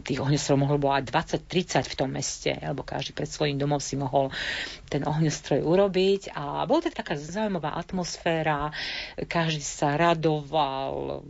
tých 0.00 0.18
ohňostrojov 0.24 0.58
mohlo 0.64 0.80
bolo 0.80 0.96
aj 0.96 1.04
20-30 1.44 1.84
v 1.84 1.98
tom 2.00 2.08
meste, 2.16 2.56
alebo 2.56 2.80
každý 2.80 3.12
pred 3.12 3.28
svojím 3.28 3.60
domom 3.60 3.76
si 3.76 4.00
mohol 4.00 4.32
ten 4.88 5.04
ohňostroj 5.04 5.60
urobiť. 5.60 6.32
A 6.32 6.64
bola 6.64 6.80
to 6.80 6.88
taká 6.88 7.20
zaujímavá 7.20 7.76
atmosféra, 7.76 8.72
každý 9.28 9.60
sa 9.60 10.00
radoval 10.00 11.20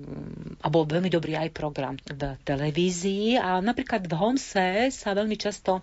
a 0.62 0.66
bol 0.70 0.86
veľmi 0.86 1.11
dobrý 1.11 1.34
aj 1.34 1.51
program 1.51 1.99
v 2.07 2.38
televízii. 2.47 3.34
A 3.34 3.59
napríklad 3.59 4.07
v 4.07 4.14
Homse 4.14 4.95
sa 4.95 5.11
veľmi 5.11 5.34
často 5.34 5.82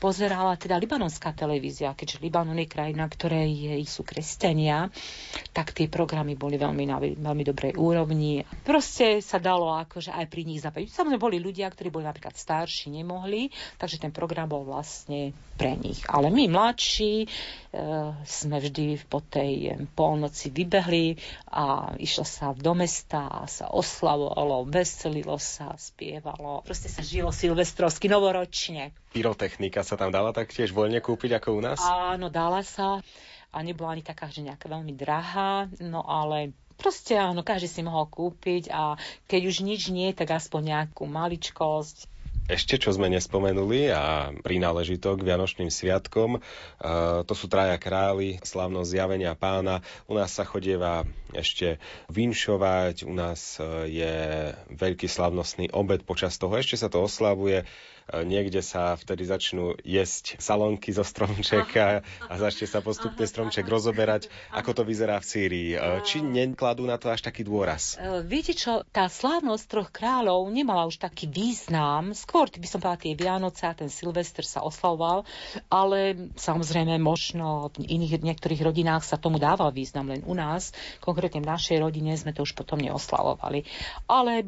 pozerala 0.00 0.56
teda 0.56 0.80
libanonská 0.80 1.36
televízia, 1.36 1.92
keďže 1.92 2.24
Libanon 2.24 2.56
je 2.56 2.64
krajina, 2.64 3.04
ktorej 3.04 3.84
sú 3.84 4.00
kresťania, 4.00 4.88
tak 5.52 5.76
tie 5.76 5.92
programy 5.92 6.40
boli 6.40 6.56
veľmi 6.56 6.84
na 6.88 6.96
veľmi 6.98 7.44
dobrej 7.44 7.76
úrovni. 7.76 8.42
Proste 8.64 9.20
sa 9.20 9.36
dalo 9.36 9.76
akože 9.76 10.08
aj 10.08 10.26
pri 10.32 10.48
nich 10.48 10.64
zapäť. 10.64 10.88
Samozrejme 10.96 11.20
boli 11.20 11.36
ľudia, 11.36 11.68
ktorí 11.68 11.92
boli 11.92 12.08
napríklad 12.08 12.32
starší, 12.32 12.88
nemohli, 12.88 13.52
takže 13.76 14.00
ten 14.00 14.10
program 14.10 14.48
bol 14.48 14.64
vlastne 14.64 15.36
pre 15.60 15.76
nich. 15.76 16.00
Ale 16.08 16.32
my 16.32 16.48
mladší 16.48 17.24
e, 17.24 17.28
sme 18.24 18.56
vždy 18.56 19.04
po 19.04 19.20
tej 19.20 19.76
polnoci 19.92 20.48
vybehli 20.48 21.20
a 21.52 21.92
išlo 22.00 22.24
sa 22.24 22.56
do 22.56 22.72
mesta 22.72 23.28
a 23.28 23.44
sa 23.44 23.68
oslavovalo, 23.68 24.64
veselilo 24.64 25.36
sa, 25.36 25.76
spievalo. 25.76 26.64
Proste 26.64 26.88
sa 26.88 27.04
žilo 27.04 27.28
silvestrovsky 27.28 28.08
novoročne. 28.08 28.96
Pyrotechnika 29.12 29.82
sa 29.90 29.98
tam 29.98 30.14
dala 30.14 30.30
taktiež 30.30 30.70
voľne 30.70 31.02
kúpiť 31.02 31.42
ako 31.42 31.58
u 31.58 31.60
nás? 31.66 31.82
Áno, 31.82 32.30
dala 32.30 32.62
sa 32.62 33.02
a 33.50 33.56
nebola 33.66 33.98
ani 33.98 34.06
taká, 34.06 34.30
že 34.30 34.46
nejaká 34.46 34.70
veľmi 34.70 34.94
drahá, 34.94 35.66
no 35.82 36.06
ale 36.06 36.54
proste 36.78 37.18
áno, 37.18 37.42
každý 37.42 37.66
si 37.66 37.80
mohol 37.82 38.06
kúpiť 38.06 38.70
a 38.70 38.94
keď 39.26 39.42
už 39.50 39.66
nič 39.66 39.90
nie, 39.90 40.14
tak 40.14 40.30
aspoň 40.30 40.62
nejakú 40.70 41.10
maličkosť. 41.10 42.06
Ešte, 42.50 42.82
čo 42.82 42.90
sme 42.90 43.06
nespomenuli 43.06 43.94
a 43.94 44.34
prináleží 44.42 44.98
to 44.98 45.14
k 45.14 45.22
Vianočným 45.22 45.70
sviatkom, 45.70 46.42
to 47.22 47.34
sú 47.38 47.46
traja 47.46 47.78
králi, 47.78 48.42
slavnosť 48.42 48.90
zjavenia 48.90 49.38
pána. 49.38 49.86
U 50.10 50.18
nás 50.18 50.34
sa 50.34 50.42
chodieva 50.42 51.06
ešte 51.30 51.78
vinšovať, 52.10 53.06
u 53.06 53.14
nás 53.14 53.54
je 53.86 54.14
veľký 54.66 55.06
slavnostný 55.06 55.70
obed 55.70 56.02
počas 56.02 56.42
toho, 56.42 56.50
ešte 56.58 56.74
sa 56.74 56.90
to 56.90 57.06
oslavuje 57.06 57.62
niekde 58.26 58.60
sa 58.60 58.98
vtedy 58.98 59.26
začnú 59.26 59.78
jesť 59.82 60.36
salonky 60.42 60.90
zo 60.90 61.06
stromčeka 61.06 62.02
a 62.02 62.34
začne 62.36 62.66
sa 62.66 62.82
postupne 62.82 63.22
stromček 63.24 63.64
rozoberať. 63.66 64.26
Ako 64.50 64.74
to 64.74 64.82
vyzerá 64.82 65.22
v 65.22 65.26
Sýrii? 65.26 65.70
Či 66.02 66.22
nekladú 66.24 66.84
na 66.86 66.98
to 66.98 67.10
až 67.10 67.22
taký 67.22 67.46
dôraz? 67.46 67.96
E, 67.96 68.22
viete 68.26 68.56
čo, 68.56 68.82
tá 68.90 69.06
slávnosť 69.06 69.64
troch 69.66 69.90
kráľov 69.90 70.50
nemala 70.50 70.86
už 70.86 70.98
taký 70.98 71.30
význam. 71.30 72.12
Skôr, 72.16 72.50
by 72.50 72.68
som 72.68 72.82
povedala, 72.82 73.04
tie 73.04 73.14
Vianoce 73.14 73.62
a 73.66 73.76
ten 73.76 73.88
Silvester 73.88 74.42
sa 74.42 74.64
oslavoval, 74.66 75.22
ale 75.70 76.30
samozrejme 76.34 76.98
možno 76.98 77.70
v 77.78 77.86
iných 77.86 78.22
niektorých 78.22 78.62
rodinách 78.64 79.06
sa 79.06 79.20
tomu 79.20 79.38
dával 79.38 79.70
význam, 79.70 80.10
len 80.10 80.26
u 80.26 80.34
nás, 80.34 80.74
konkrétne 80.98 81.42
v 81.42 81.50
našej 81.50 81.78
rodine 81.80 82.14
sme 82.18 82.34
to 82.34 82.42
už 82.42 82.54
potom 82.58 82.80
neoslavovali. 82.82 83.64
Ale 84.10 84.42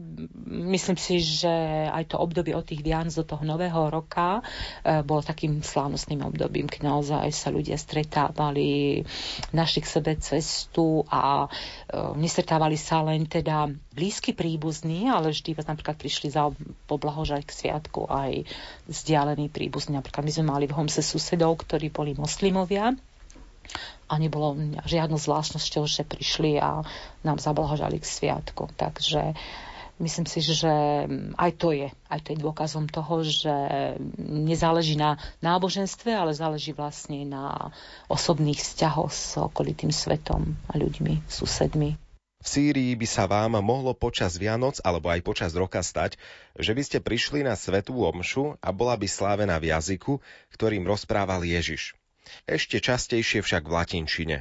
myslím 0.71 0.99
si, 0.99 1.23
že 1.23 1.53
aj 1.89 2.15
to 2.15 2.17
obdobie 2.21 2.53
od 2.57 2.67
tých 2.67 2.83
Vianoc 2.83 3.15
do 3.15 3.25
toho 3.27 3.43
nového 3.53 3.93
roka 3.93 4.41
e, 4.41 5.05
bolo 5.05 5.21
takým 5.21 5.61
slávnostným 5.61 6.25
obdobím, 6.25 6.67
keď 6.67 6.81
naozaj 6.89 7.29
sa 7.31 7.53
ľudia 7.53 7.77
stretávali, 7.77 9.05
našli 9.53 9.85
k 9.85 9.93
sebe 9.93 10.13
cestu 10.17 11.05
a 11.13 11.45
e, 11.45 11.49
nestretávali 12.17 12.81
sa 12.81 13.05
len 13.05 13.29
teda 13.29 13.69
blízky 13.93 14.33
príbuzní, 14.33 15.13
ale 15.13 15.37
vždy 15.37 15.53
napríklad 15.61 16.01
prišli 16.01 16.33
za 16.33 16.49
poblahožať 16.89 17.45
k 17.45 17.53
sviatku 17.53 18.09
aj 18.09 18.49
vzdialení 18.89 19.53
príbuzní. 19.53 20.01
Napríklad 20.01 20.25
my 20.25 20.33
sme 20.33 20.47
mali 20.49 20.65
v 20.65 20.77
Homse 20.81 21.05
susedov, 21.05 21.61
ktorí 21.61 21.93
boli 21.93 22.17
moslimovia 22.17 22.97
a 24.13 24.15
nebolo 24.21 24.59
žiadnou 24.85 25.17
zvláštnosťou, 25.17 25.89
že 25.89 26.05
prišli 26.05 26.61
a 26.61 26.85
nám 27.25 27.39
zablahožali 27.41 27.97
k 27.97 28.07
sviatku. 28.07 28.69
Takže 28.77 29.33
Myslím 30.01 30.27
si, 30.27 30.41
že 30.41 30.73
aj 31.37 31.51
to 31.61 31.71
je, 31.71 31.93
aj 32.09 32.21
to 32.25 32.33
je 32.33 32.43
dôkazom 32.43 32.89
toho, 32.89 33.23
že 33.23 33.53
nezáleží 34.19 34.97
na 34.97 35.21
náboženstve, 35.45 36.11
ale 36.11 36.33
záleží 36.33 36.73
vlastne 36.73 37.23
na 37.29 37.71
osobných 38.09 38.59
vzťahoch 38.59 39.13
s 39.13 39.39
okolitým 39.39 39.93
svetom 39.93 40.57
a 40.73 40.81
ľuďmi, 40.81 41.29
susedmi. 41.29 42.01
V 42.43 42.47
Sýrii 42.51 42.99
by 42.99 43.07
sa 43.07 43.31
vám 43.31 43.63
mohlo 43.63 43.95
počas 43.95 44.35
Vianoc 44.35 44.83
alebo 44.83 45.07
aj 45.15 45.23
počas 45.23 45.55
roka 45.55 45.79
stať, 45.79 46.19
že 46.59 46.75
by 46.75 46.83
ste 46.83 46.99
prišli 46.99 47.47
na 47.47 47.55
svetú 47.55 48.03
omšu 48.03 48.59
a 48.59 48.69
bola 48.75 48.99
by 48.99 49.07
slávená 49.07 49.63
v 49.63 49.71
jazyku, 49.71 50.19
ktorým 50.51 50.83
rozprával 50.83 51.47
Ježiš. 51.47 51.95
Ešte 52.51 52.83
častejšie 52.83 53.47
však 53.47 53.63
v 53.63 53.75
latinčine. 53.79 54.37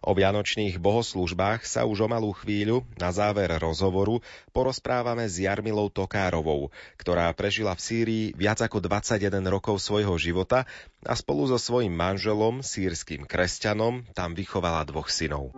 O 0.00 0.14
vianočných 0.14 0.78
bohoslúžbách 0.78 1.66
sa 1.66 1.84
už 1.84 2.06
o 2.06 2.08
malú 2.08 2.30
chvíľu 2.32 2.86
na 2.96 3.10
záver 3.10 3.50
rozhovoru 3.58 4.22
porozprávame 4.54 5.26
s 5.26 5.42
Jarmilou 5.42 5.90
Tokárovou, 5.90 6.70
ktorá 6.96 7.30
prežila 7.34 7.74
v 7.74 7.84
Sýrii 7.84 8.24
viac 8.38 8.62
ako 8.62 8.80
21 8.84 9.42
rokov 9.50 9.82
svojho 9.82 10.14
života 10.16 10.64
a 11.02 11.14
spolu 11.18 11.50
so 11.50 11.58
svojím 11.58 11.96
manželom, 11.96 12.62
sírským 12.62 13.26
kresťanom, 13.26 14.06
tam 14.14 14.36
vychovala 14.36 14.86
dvoch 14.86 15.08
synov. 15.08 15.50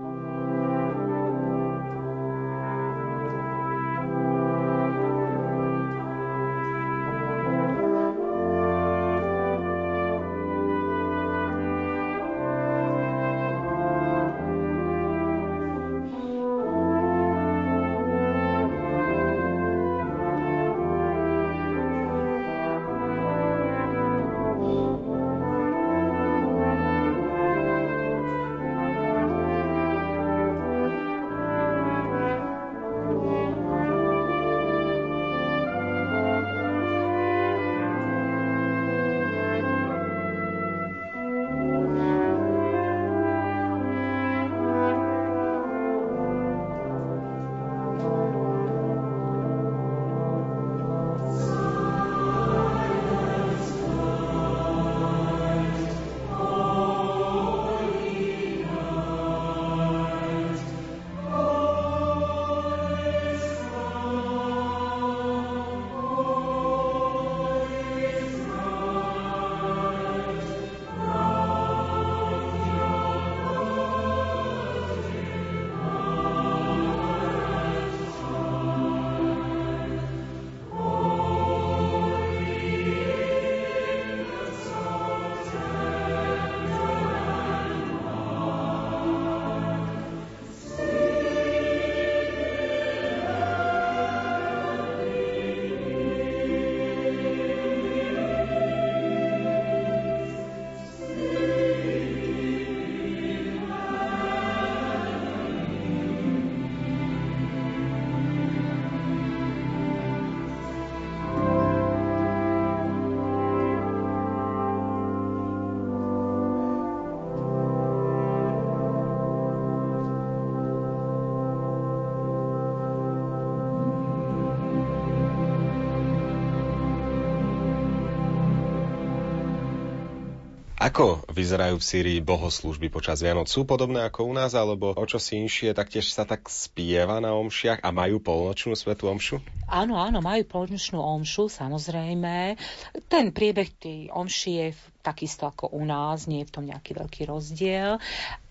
Ako 130.93 131.25
vyzerajú 131.33 131.81
v 131.81 131.89
Sýrii 131.89 132.21
bohoslužby 132.21 132.93
počas 132.93 133.25
Vianoc? 133.25 133.49
Sú 133.49 133.65
podobné 133.65 134.05
ako 134.05 134.29
u 134.29 134.37
nás, 134.37 134.53
alebo 134.53 134.93
o 134.93 135.05
čo 135.09 135.17
si 135.17 135.41
inšie, 135.41 135.73
taktiež 135.73 136.13
sa 136.13 136.29
tak 136.29 136.53
spieva 136.53 137.17
na 137.17 137.33
omšiach 137.33 137.81
a 137.81 137.89
majú 137.97 138.21
polnočnú 138.21 138.77
svetú 138.77 139.09
omšu? 139.09 139.41
Áno, 139.73 139.97
áno, 139.97 140.21
majú 140.21 140.45
polnočnú 140.45 141.01
omšu, 141.01 141.49
samozrejme. 141.49 142.61
Ten 143.09 143.33
priebeh 143.33 143.73
tej 143.73 144.13
omši 144.13 144.51
je 144.53 144.69
takisto 145.01 145.49
ako 145.49 145.73
u 145.73 145.81
nás, 145.81 146.29
nie 146.29 146.45
je 146.45 146.53
v 146.53 146.55
tom 146.61 146.69
nejaký 146.69 146.93
veľký 146.93 147.25
rozdiel. 147.25 147.97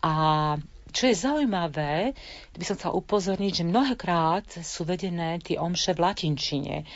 A 0.01 0.13
čo 0.91 1.07
je 1.07 1.15
zaujímavé, 1.15 2.17
by 2.57 2.65
som 2.65 2.75
chcela 2.75 2.97
upozorniť, 2.97 3.63
že 3.63 3.69
mnohokrát 3.69 4.49
sú 4.65 4.83
vedené 4.83 5.39
tie 5.39 5.55
omše 5.55 5.93
v 5.93 6.03
latinčine. 6.03 6.89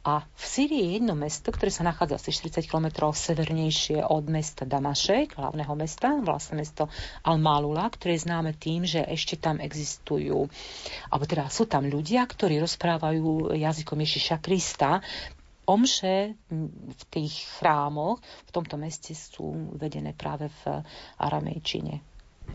A 0.00 0.24
v 0.24 0.44
Syrii 0.44 0.80
je 0.80 0.90
jedno 0.96 1.12
mesto, 1.12 1.52
ktoré 1.52 1.68
sa 1.68 1.84
nachádza 1.84 2.16
asi 2.16 2.32
40 2.32 2.64
km 2.64 3.12
severnejšie 3.12 4.00
od 4.00 4.24
mesta 4.32 4.64
Damašek, 4.64 5.36
hlavného 5.36 5.74
mesta, 5.76 6.16
vlastne 6.24 6.56
mesto 6.56 6.88
Al-Malula, 7.20 7.84
ktoré 7.92 8.16
je 8.16 8.24
známe 8.24 8.56
tým, 8.56 8.88
že 8.88 9.04
ešte 9.04 9.36
tam 9.36 9.60
existujú, 9.60 10.48
alebo 11.12 11.24
teda 11.28 11.52
sú 11.52 11.68
tam 11.68 11.84
ľudia, 11.84 12.24
ktorí 12.24 12.56
rozprávajú 12.64 13.52
jazykom 13.52 13.98
Ježiša 14.00 14.40
Krista, 14.40 15.04
Omše 15.70 16.34
v 16.50 17.02
tých 17.14 17.46
chrámoch 17.60 18.18
v 18.18 18.50
tomto 18.50 18.74
meste 18.74 19.14
sú 19.14 19.70
vedené 19.78 20.10
práve 20.18 20.50
v 20.50 20.82
aramejčine, 21.22 22.02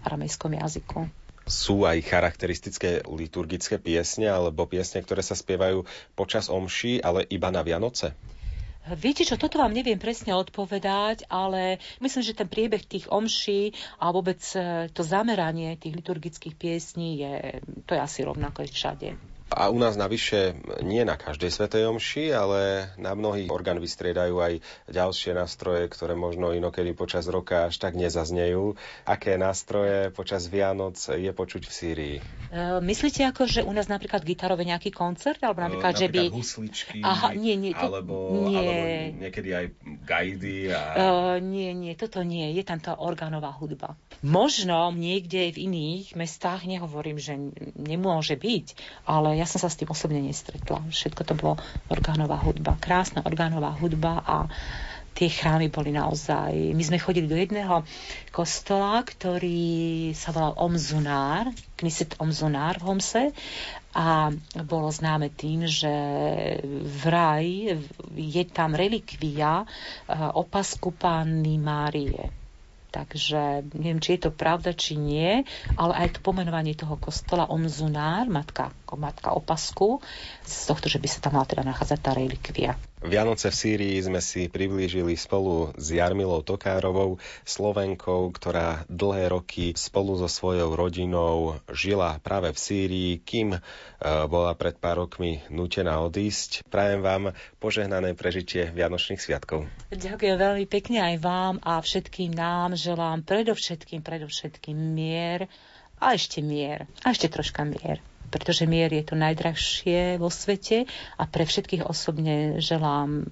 aramejskom 0.04 0.52
jazyku 0.60 1.25
sú 1.46 1.86
aj 1.86 2.02
charakteristické 2.02 3.06
liturgické 3.06 3.78
piesne 3.78 4.30
alebo 4.30 4.66
piesne, 4.66 5.06
ktoré 5.06 5.22
sa 5.22 5.38
spievajú 5.38 5.86
počas 6.18 6.50
omší, 6.50 7.00
ale 7.06 7.26
iba 7.30 7.54
na 7.54 7.62
Vianoce? 7.62 8.18
Viete 8.86 9.26
čo, 9.26 9.34
toto 9.34 9.58
vám 9.58 9.74
neviem 9.74 9.98
presne 9.98 10.38
odpovedať, 10.38 11.26
ale 11.26 11.82
myslím, 12.06 12.22
že 12.22 12.38
ten 12.38 12.46
priebeh 12.46 12.86
tých 12.86 13.10
omší 13.10 13.74
a 13.98 14.14
vôbec 14.14 14.38
e, 14.54 14.86
to 14.94 15.02
zameranie 15.02 15.74
tých 15.74 15.98
liturgických 15.98 16.54
piesní 16.54 17.18
je, 17.18 17.34
to 17.90 17.98
je 17.98 18.02
asi 18.02 18.22
rovnako 18.22 18.70
všade. 18.70 19.35
A 19.54 19.70
u 19.70 19.78
nás 19.78 19.94
navyše 19.94 20.58
nie 20.82 21.06
na 21.06 21.22
každej 21.22 21.54
svetej 21.54 21.86
omši, 21.86 22.34
ale 22.34 22.90
na 22.98 23.14
mnohých 23.14 23.54
orgán 23.54 23.78
vystriedajú 23.78 24.42
aj 24.42 24.54
ďalšie 24.90 25.38
nástroje, 25.38 25.86
ktoré 25.86 26.18
možno 26.18 26.50
inokedy 26.50 26.98
počas 26.98 27.30
roka 27.30 27.70
až 27.70 27.78
tak 27.78 27.94
nezaznejú. 27.94 28.74
Aké 29.06 29.38
nástroje 29.38 30.10
počas 30.10 30.50
Vianoc 30.50 30.98
je 30.98 31.30
počuť 31.30 31.62
v 31.62 31.72
Sýrii? 31.72 32.16
Uh, 32.50 32.82
myslíte 32.82 33.22
ako, 33.30 33.46
že 33.46 33.62
u 33.62 33.70
nás 33.70 33.86
napríklad 33.86 34.26
gitarové 34.26 34.66
nejaký 34.66 34.90
koncert? 34.90 35.38
Alebo 35.46 35.62
napríklad, 35.62 35.94
uh, 35.94 36.00
že 36.02 36.08
by... 36.10 36.22
husličky, 36.34 37.06
Aha, 37.06 37.38
nie, 37.38 37.54
nie, 37.54 37.78
to... 37.78 37.86
alebo, 37.86 38.50
nie. 38.50 38.58
alebo 38.58 38.82
niekedy 39.22 39.50
aj 39.54 39.66
gajdy. 40.10 40.74
A... 40.74 40.82
Uh, 40.98 41.38
nie, 41.38 41.70
nie, 41.78 41.94
toto 41.94 42.26
nie. 42.26 42.50
Je 42.50 42.66
tam 42.66 42.82
tá 42.82 42.98
orgánová 42.98 43.54
hudba. 43.54 43.94
Možno 44.26 44.90
niekde 44.90 45.54
v 45.54 45.70
iných 45.70 46.18
mestách, 46.18 46.66
nehovorím, 46.66 47.22
že 47.22 47.38
nemôže 47.78 48.34
byť, 48.34 48.74
ale 49.06 49.35
ja 49.36 49.46
som 49.48 49.60
sa 49.60 49.68
s 49.68 49.78
tým 49.78 49.92
osobne 49.92 50.24
nestretla. 50.24 50.82
Všetko 50.88 51.22
to 51.28 51.34
bolo 51.36 51.56
orgánová 51.92 52.40
hudba, 52.42 52.80
krásna 52.80 53.22
orgánová 53.22 53.76
hudba 53.76 54.24
a 54.24 54.38
tie 55.16 55.32
chrámy 55.32 55.72
boli 55.72 55.96
naozaj... 55.96 56.76
My 56.76 56.84
sme 56.84 57.00
chodili 57.00 57.32
do 57.32 57.40
jedného 57.40 57.88
kostola, 58.36 59.00
ktorý 59.00 60.12
sa 60.12 60.36
volal 60.36 60.60
Omzunár, 60.60 61.48
Kniset 61.80 62.20
Omzunár 62.20 62.84
v 62.84 62.86
Homse. 62.92 63.24
A 63.96 64.28
bolo 64.68 64.92
známe 64.92 65.32
tým, 65.32 65.64
že 65.72 65.88
vraj 67.00 67.80
je 68.12 68.44
tam 68.52 68.76
relikvia 68.76 69.64
eh, 69.64 69.68
opasku 70.36 70.92
Panny 70.92 71.56
Márie 71.56 72.45
Takže 72.96 73.68
neviem, 73.76 74.00
či 74.00 74.16
je 74.16 74.28
to 74.28 74.32
pravda, 74.32 74.72
či 74.72 74.96
nie, 74.96 75.44
ale 75.76 75.94
aj 76.00 76.16
to 76.16 76.20
pomenovanie 76.24 76.80
toho 76.80 76.96
kostola 76.96 77.44
Omzunár, 77.52 78.32
matka, 78.32 78.72
matka 78.96 79.36
opasku, 79.36 80.00
z 80.48 80.72
tohto, 80.72 80.88
že 80.88 81.04
by 81.04 81.08
sa 81.12 81.20
tam 81.20 81.36
mala 81.36 81.44
teda 81.44 81.68
nachádzať 81.68 82.00
tá 82.00 82.16
relikvia. 82.16 82.80
Vianoce 83.06 83.54
v 83.54 83.60
Sýrii 83.62 83.98
sme 84.02 84.18
si 84.18 84.50
priblížili 84.50 85.14
spolu 85.14 85.70
s 85.78 85.94
Jarmilou 85.94 86.42
Tokárovou, 86.42 87.22
Slovenkou, 87.46 88.34
ktorá 88.34 88.82
dlhé 88.90 89.30
roky 89.30 89.78
spolu 89.78 90.18
so 90.18 90.26
svojou 90.26 90.74
rodinou 90.74 91.62
žila 91.70 92.18
práve 92.18 92.50
v 92.50 92.58
Sýrii, 92.58 93.12
kým 93.22 93.54
e, 93.54 93.60
bola 94.26 94.58
pred 94.58 94.74
pár 94.82 95.06
rokmi 95.06 95.46
nutená 95.54 96.02
odísť. 96.02 96.66
Prajem 96.66 97.06
vám 97.06 97.24
požehnané 97.62 98.18
prežitie 98.18 98.74
Vianočných 98.74 99.22
sviatkov. 99.22 99.70
Ďakujem 99.94 100.36
veľmi 100.42 100.66
pekne 100.66 101.06
aj 101.06 101.16
vám 101.22 101.56
a 101.62 101.78
všetkým 101.78 102.34
nám 102.34 102.74
želám 102.74 103.22
predovšetkým, 103.22 104.02
predovšetkým 104.02 104.78
mier 104.98 105.46
a 106.02 106.18
ešte 106.18 106.42
mier 106.42 106.90
a 107.06 107.14
ešte 107.14 107.30
troška 107.30 107.62
mier 107.70 108.02
pretože 108.30 108.66
mier 108.66 108.92
je 108.92 109.04
to 109.04 109.16
najdrahšie 109.16 110.18
vo 110.18 110.30
svete 110.30 110.86
a 111.16 111.24
pre 111.26 111.44
všetkých 111.44 111.86
osobne 111.86 112.60
želám 112.60 113.26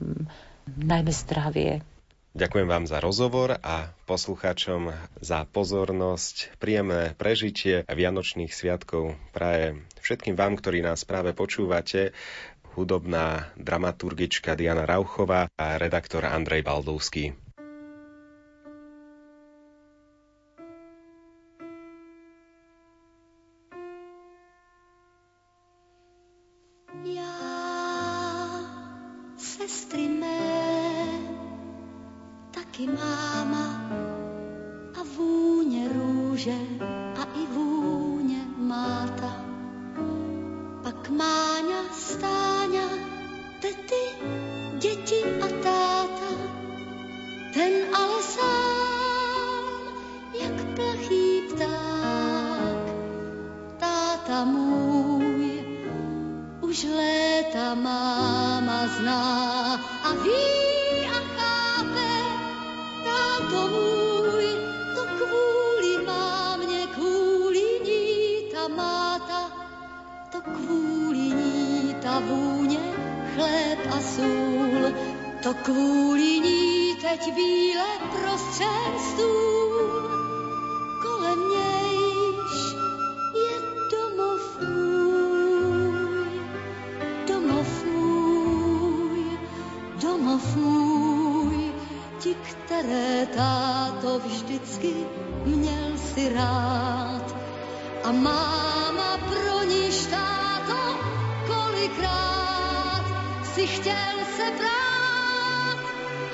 najmä 0.67 1.11
zdravie. 1.11 1.83
Ďakujem 2.33 2.65
vám 2.65 2.89
za 2.89 2.97
rozhovor 2.97 3.61
a 3.61 3.93
poslucháčom 4.09 4.89
za 5.21 5.45
pozornosť. 5.45 6.57
Príjemné 6.57 7.13
prežitie 7.13 7.85
Vianočných 7.85 8.49
sviatkov 8.49 9.13
praje 9.29 9.77
všetkým 10.01 10.33
vám, 10.33 10.57
ktorí 10.57 10.81
nás 10.81 11.05
práve 11.05 11.37
počúvate 11.37 12.09
hudobná 12.73 13.53
dramaturgička 13.53 14.57
Diana 14.57 14.89
Rauchová 14.89 15.45
a 15.53 15.77
redaktor 15.77 16.25
Andrej 16.25 16.65
Baldovský. 16.65 17.42
si 103.55 103.67
chtěl 103.67 104.17
se 104.37 104.51
brát. 104.57 105.79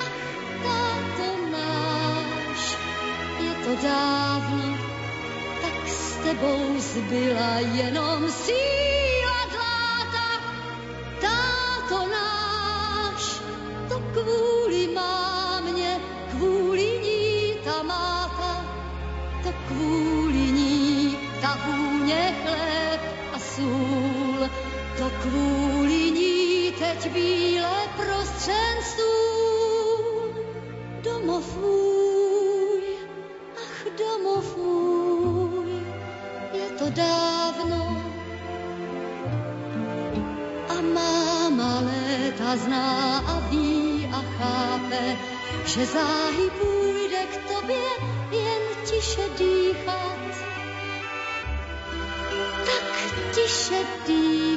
Ach, 0.00 0.20
táto 0.62 1.28
náš, 1.52 2.62
je 3.40 3.52
to 3.64 3.72
dávno, 3.82 4.78
tak 5.62 5.88
s 5.88 6.16
tebou 6.24 6.78
zbyla 6.78 7.52
jenom 7.58 8.30
síla 8.30 9.40
dláta. 9.52 10.28
Táto 11.20 12.08
náš, 12.08 13.22
to 13.88 13.96
kvůli 14.12 14.88
má 14.94 15.20
kvůli 16.30 17.00
ní 17.04 17.54
ta 17.64 17.82
máta, 17.82 18.64
to 19.42 19.52
kvůli 19.68 20.38
ní 20.38 21.18
ta 21.40 21.58
vůně 21.66 22.34
chléb 22.42 23.00
a 23.32 23.38
sůl, 23.38 24.48
to 24.98 25.10
kvůli 25.22 25.79
zeď 26.90 27.12
bíle 27.12 27.88
prostředstvům. 27.96 29.10
Domov 31.02 31.56
můj, 31.56 32.82
ach 33.56 33.86
domov 33.98 34.56
můj, 34.56 35.82
je 36.52 36.70
to 36.78 36.90
dávno. 36.90 38.02
A 40.68 40.74
máma 40.94 41.80
léta 41.80 42.56
zná 42.56 43.18
a 43.18 43.40
ví 43.50 44.08
a 44.12 44.22
chápe, 44.38 45.16
že 45.66 45.86
záhy 45.86 46.50
půjde 46.60 47.18
k 47.32 47.36
tobě 47.54 47.88
jen 48.30 48.62
tiše 48.84 49.22
dýchat. 49.38 50.18
Tak 52.66 52.84
tiše 53.34 53.86
dýchat. 54.06 54.49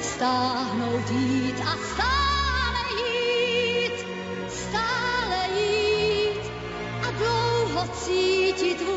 opět 0.00 0.04
stáhnout 0.04 1.10
jít 1.10 1.60
a 1.60 1.76
stále 1.94 2.82
jít, 3.04 4.06
stále 4.48 5.48
jít 5.60 6.52
a 7.02 7.10
dlouho 7.10 7.88
cítit 7.88 8.89